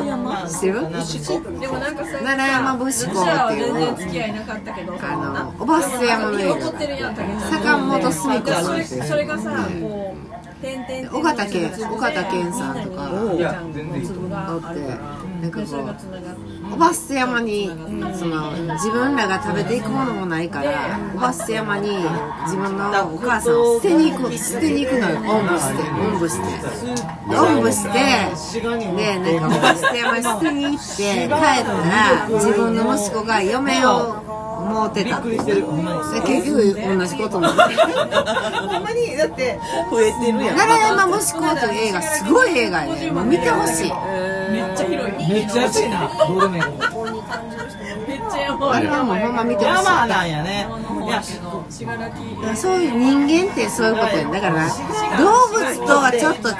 [0.06, 1.60] があるんですよ知ってる。
[1.60, 3.72] でもなんかさ奈良山節子っていう。
[3.72, 4.98] 全然付き合いなかったけど。
[5.00, 7.40] あのおばっせ山の映画撮ってるやんだけど。
[7.40, 8.84] 坂本澄子さん。
[9.06, 13.10] それがさこう点々尾形健尾形健さんとか。
[13.12, 15.74] おちゃんの粒があるからなんかこう
[16.72, 17.70] おばっせ山に
[18.18, 21.90] その自分らが食べていくものもないからおばっせ山に
[22.44, 25.16] 自分のお母さんを捨てに行く捨てに行くのよ。
[25.16, 25.82] おんぶして。
[25.90, 26.46] おんぶして。
[27.36, 27.98] おんぶして。
[28.96, 35.20] でなんかおばっせ山に捨てに行って帰ったら自分の息子が嫁をもうてた。
[35.20, 37.46] で結局同じことも。
[37.48, 37.56] ほん
[38.82, 39.58] まにだって
[39.90, 40.56] 増えてるやん。
[40.56, 43.10] 奈良山息子という映画すごい映画やね。
[43.10, 43.92] もう見てほしい。
[44.50, 45.32] めっちゃ広い。
[45.32, 46.10] めっちゃ安いな。
[46.28, 49.84] どうでもいいめっちゃ山あれはもうほんま見てほしい。
[49.84, 50.68] 山なんやね。
[52.54, 54.68] そういう人間ってそういうことやんだから
[55.18, 56.54] 動物とはちょっと違う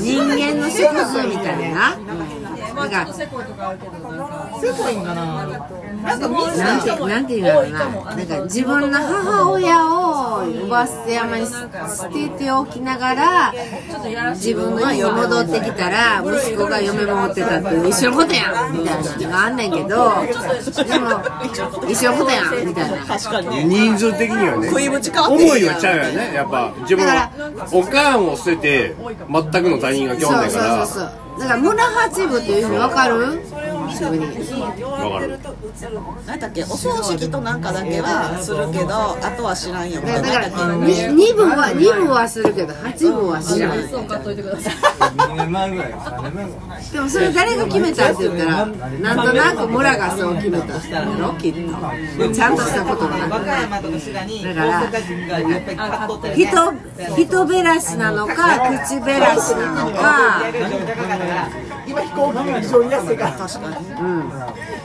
[0.00, 1.96] 人間の植物みたいな。
[2.74, 4.48] まあなんかちょっとせこいとかあるけどなんか。
[4.60, 5.46] すごいんかな
[6.04, 7.78] なんかなんてなんて言うんだろうな
[8.16, 13.52] なんか自分の母親をおばっせ山に捨てておきながら
[14.34, 22.98] 自分の家に戻ってきたら息子が嫁も持ってたっていう一緒のことやんみたいなのがあんねんけどでも一緒のことやんみたいな。
[23.06, 23.64] 確かに。
[23.64, 24.68] 人数的にはね。
[24.68, 24.80] 思
[25.56, 26.72] いはちゃうよねやっぱ。
[26.82, 27.30] 自分は
[27.72, 30.86] おかんを捨てて全くの他人が来そうょんねんから。
[30.86, 33.40] そうそうそうだから村八部っていう意味わかる？
[33.94, 34.26] すぐに。
[34.26, 35.38] わかる
[36.26, 36.62] 何だっけ？
[36.64, 40.00] お葬式となんかだけはするけどあとは知らんよ。
[40.00, 51.34] みたいだかならに二部は二部はするけど八部は知らないそう買っといてください2年前ぐらい3年前ぐらいでもそれ誰が決めたって言ったらなんとなく村がそう決めたんやろ？
[51.34, 51.60] きっと。
[52.34, 53.68] ちゃんとしたことがなくだから
[56.34, 56.72] 人
[57.16, 60.42] 人べらしなのか口べらしなのか。
[61.86, 64.28] 今飛行機が非常に安いから確かにうん。
[64.28, 64.32] っ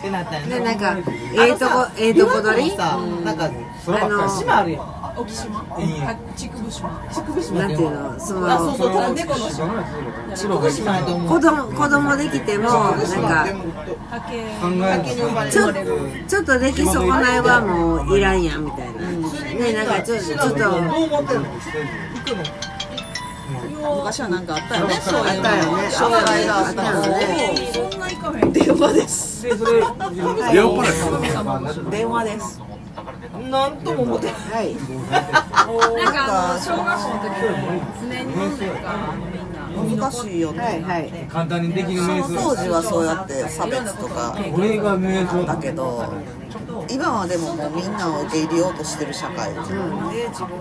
[0.01, 0.97] てなったよねでなんか
[1.35, 2.71] ええとこええとこ取り？
[2.71, 3.49] さなんか
[3.83, 4.31] そればっかり。
[4.31, 4.99] 島あるやん。
[5.17, 5.65] 沖島？
[5.69, 7.07] 竹生島。
[7.13, 8.19] 竹生島なんていうの？
[8.19, 9.67] そあそうのそうた猫の島。
[10.29, 11.27] 竹生島やと思う。
[11.29, 13.47] 子供子供できてもなんか
[14.11, 15.73] 竹考えちょ
[16.27, 18.99] ちょっと出来損ないはもういらんやんみたいな。
[19.09, 20.57] ねなんかちょちょっと。
[20.57, 21.49] どう思ってんの？
[23.79, 24.95] 昔はなんかあったよね。
[24.95, 25.49] そういうね。
[25.91, 29.43] 障害があったのあったよでそんな行かへん電話です。
[29.43, 32.61] でそれ自分レオパレス電話です。
[33.49, 34.35] なんとも思ってない。
[34.51, 34.75] はい
[35.95, 38.93] なんかあの小学校の時に常に飲んでるから
[39.83, 41.11] みんな難しいよね、はいはい。
[41.29, 44.35] 簡単にできる当時はそうやって差別とか。
[44.53, 46.03] 俺が名数だけど
[46.89, 49.53] 今はでももうみんなを受け入れようとしてる社会、っ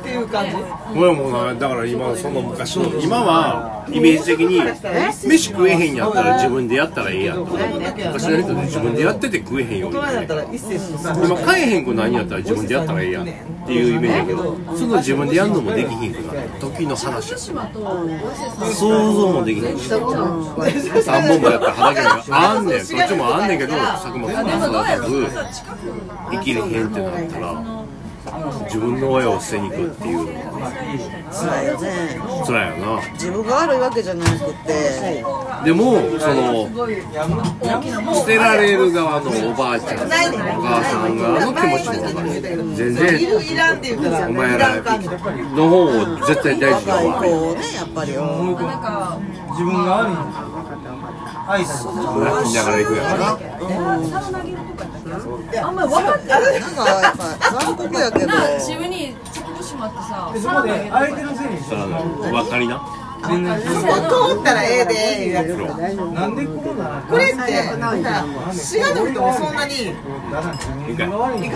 [0.03, 0.57] ていう感じ
[0.97, 4.61] 俺もなだから今その昔の今はイメージ的に
[5.29, 9.79] 飯食えへんやったら自分でやったらええやんと昔の人で自分でやってて食えへん。
[9.79, 13.27] よ今買えへん子何やったら自分でやったらええやんっ
[13.67, 17.55] ていうイメージだけどその自分でやるのもできひんくなる時の話や想
[19.13, 25.27] 像もできへんし3本もやったら畑があんねんそっちもあんねんけど作物も育たず。
[26.31, 27.85] 生きれへんってなったら
[28.65, 30.71] 自分の親を捨てに行くっていうのは
[31.33, 31.89] 辛いよね。
[32.47, 33.03] 辛いよな。
[33.13, 34.31] 自分が悪いわけじゃなく
[34.67, 35.25] て。
[35.65, 36.69] でもその
[38.15, 42.31] 捨てられる側のおばあちゃんお母さん側の気持ちも分かる
[42.77, 45.91] 全い然るいらんって言ったらお前いらの方を
[46.27, 48.13] 絶対大事な若いわ子をねやっぱり。
[48.15, 49.19] な
[49.51, 50.15] 自分が悪い
[51.49, 53.25] 挨拶泣きながら行くやろ
[55.67, 57.25] あんまり分かってないなんかやっぱ
[57.65, 62.83] 残酷やけど自分にちょっとしまってさそこで相手のせいにして分かりな
[63.27, 65.43] 全然そこ通ったらええで
[66.13, 67.35] なんでこうなのこれって
[68.55, 69.87] 滋賀の人もそんなに
[70.31, 70.55] だから
[70.87, 71.51] 自分が悪いん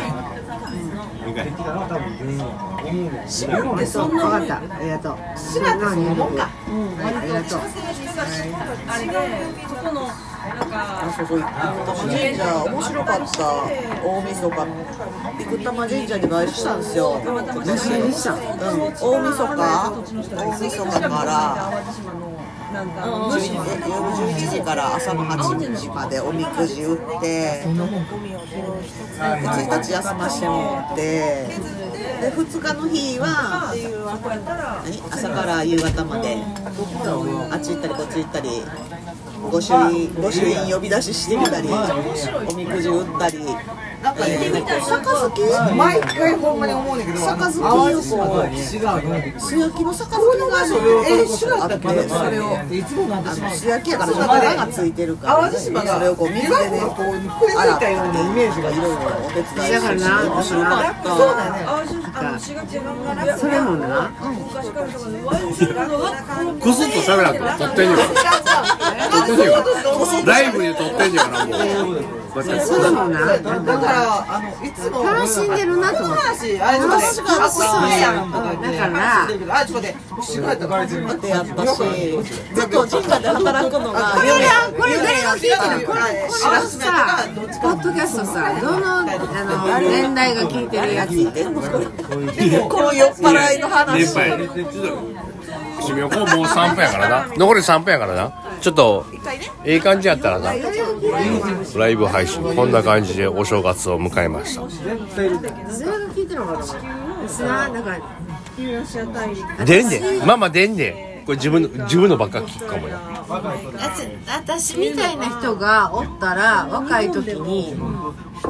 [1.25, 2.51] だいかい来たら多分全員思
[2.83, 6.43] うねん滋賀ってそんなに分かったありがとう滋賀ってそんなもんか。
[6.43, 7.61] はいありがとう。
[8.89, 9.13] あれで
[9.69, 11.45] そこのなんかそうそう生
[11.87, 13.43] 玉神社面白かった
[14.05, 14.57] 大晦日。
[15.39, 17.21] 生玉神社に参りしたんですよ。
[17.65, 17.79] 何
[18.13, 19.57] したんうん大晦日
[20.35, 21.83] 大晦日から
[22.73, 23.41] なんか11え
[23.81, 23.91] 夜
[24.35, 31.03] 11時から朝の8時までおみくじ打ってで1日休ましてもらって
[32.23, 33.73] で2日の日は
[34.85, 35.03] 何？
[35.11, 36.37] 朝から夕方まで。
[37.51, 38.63] あっち行ったりこっち行ったり
[39.51, 41.73] 御朱印御朱印呼び出ししてみたりお
[42.55, 43.42] みくじ打ったり
[44.13, 44.51] なんかね
[45.43, 48.05] 杯毎回ほんまに思うねんだけど杯をこ
[48.43, 49.41] う違う。
[49.41, 50.73] 素焼きの杯がね
[51.09, 52.43] え知らなかったっけそれを。
[52.71, 58.97] いつもなんてあの素焼きやから油がついてるから、淡路島がそれをこう水でねこうくり抜いたようなイメージがいろいろ
[59.27, 61.17] お手伝いだからな面白かった。
[61.17, 61.59] そうだよね。
[63.39, 64.11] それもな。
[66.61, 68.15] クスッと喋らんと撮ってんねんから。
[69.11, 69.63] 撮ってんねんから。
[70.33, 81.77] ライブで撮ってんねんからもうこうやってそれもなだからあのいつも楽しんでるなと思って話あれとかであそうやんとかだからあちょっと待って滋賀やったらってやったし
[82.55, 87.29] ずっと神社で働くのがこれなこれ誰が聞いてるこれこれさ
[87.61, 91.11] ポッドキャストさどのあの年代が聞いてるやつ
[92.69, 94.15] この酔っ払いの話
[95.83, 97.27] 締めようこうもう3分やからな。
[97.37, 98.33] 残り3分やからな。
[98.61, 99.07] ちょっと
[99.65, 100.53] ええ感じやったらな。
[101.77, 104.63] ライブ配信こんな感じでお正月を迎えました。
[105.17, 105.37] 誰が
[106.15, 106.59] 聞いてるのかな
[107.27, 107.97] 私ななんか
[109.65, 112.99] 出んでママ出んでこれ自分の自分のばっか聞くかもよ。
[114.27, 117.75] 私みたいな人がおったら若い時に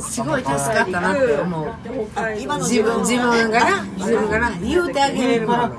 [0.01, 1.67] すごい助かったなって思う。
[2.61, 5.47] 自分自分がな自分がな言うてあげれる。
[5.47, 5.73] からやっ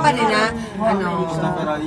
[0.00, 0.52] ぱりな
[0.90, 1.78] あのな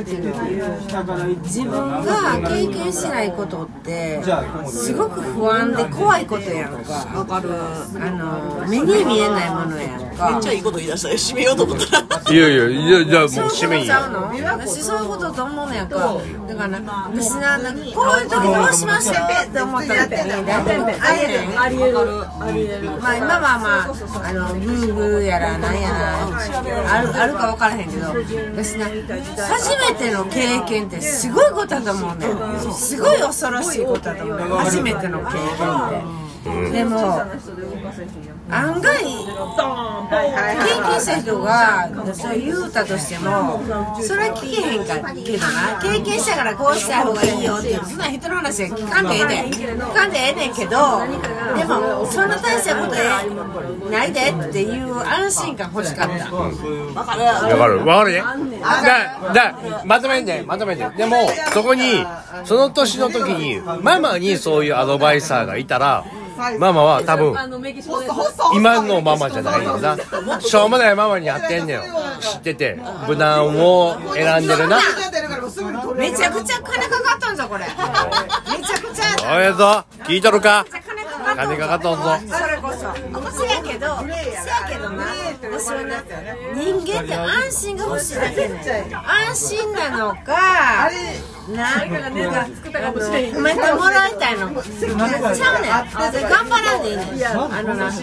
[0.00, 1.06] んていう。
[1.06, 1.70] の自分
[2.04, 4.20] が経験しないことって
[4.68, 6.92] すごく不安で怖いことやんか。
[7.14, 7.50] わかる。
[7.54, 10.30] あの目に見えないものやんか。
[10.32, 12.00] めっちゃいいこと言い出したよ締めようと思った。
[12.00, 16.16] らいやいやいやじゃあもう締めんやちゃうの私そういうことと思うのやんか。
[16.48, 19.14] だからな私ななんかこういう時どうしましょう
[19.46, 26.26] って思った時に大体ありえへんありえるありえるまあ今はまああのブーブーやらなんやら
[26.92, 32.26] あるあるか分からへんけど私な初めての経験ってすごいことだと思うね
[32.72, 37.22] すごい恐ろしいことだと思う初めての経験ってでも
[38.48, 39.08] 案外経
[40.88, 43.60] 験した人がそう言うたとしても
[44.00, 45.80] それは聞けへんかけどな。
[45.82, 49.52] 経験したからこうした方がいいよってそんな人の話は聞かんでええねん。
[49.52, 50.70] 聞かんでええねんけど
[51.56, 56.32] でもそんな大したことないでっていう安心感欲しかった。
[56.32, 56.50] わ
[57.04, 57.84] かる。
[57.84, 58.12] わかる。
[58.12, 58.22] ね
[59.32, 61.16] だだまとめんでまとめんででも
[61.52, 62.04] そこに
[62.44, 66.04] その年の時にママにそういうアドバイザーがいたら
[66.58, 67.38] ママは多分。
[67.38, 68.08] あのメキシコで
[68.54, 69.96] 今のママじゃないよな。
[70.40, 71.80] しょうもないママにやってんねん
[72.20, 72.78] 知ってて。
[73.08, 74.78] 無難を選んでるな。
[75.96, 77.64] めちゃくちゃ金かかったんじゃこれ。
[77.64, 77.70] め
[78.64, 79.34] ちゃくちゃ。
[79.34, 80.64] おめでとう聞いとるか？
[81.34, 82.16] 金かかっとんぞ。
[82.28, 82.78] それこそ。
[83.32, 85.04] せやけどせやけどな。
[85.42, 86.02] 私はな
[86.54, 88.60] 人間って安心が欲しいだけね
[88.92, 90.90] 安心なのか
[91.48, 94.50] ななんか褒めてもらいたいの。
[94.50, 95.70] ちゃうねん。
[96.28, 97.08] 頑張らんでいいねん。
[97.26, 98.02] あのな分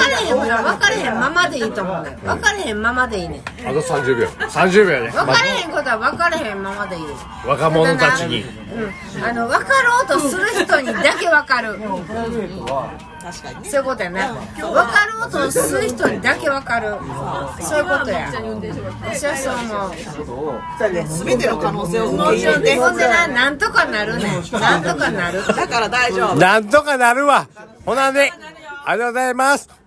[0.00, 0.48] かれへん分
[0.78, 2.16] かれへんままでいいと思うねん。
[2.20, 3.40] 分かれへんままでいいねん。
[3.68, 4.26] あと30秒。
[4.28, 5.10] 30秒やね。
[5.10, 7.02] 分かれへんことは分かれへんままでいい。
[7.46, 8.44] 若者たちに。
[8.70, 11.76] うん、あの分かろうとする人にだけ分かる
[13.22, 14.34] 確かにそういうことやな。
[14.34, 16.96] 分かろうとする人にだけ分かる。
[17.60, 18.32] そういうことや。
[19.12, 21.24] 私はそう思う。
[21.24, 22.76] 全ての可能性を受け入れて。
[22.76, 24.26] ほんでななんとかなるねん。
[24.52, 27.46] なんとかなるだから大丈夫なんとかなるわ。
[27.84, 28.32] ほなね。
[28.84, 29.79] ありがとうございます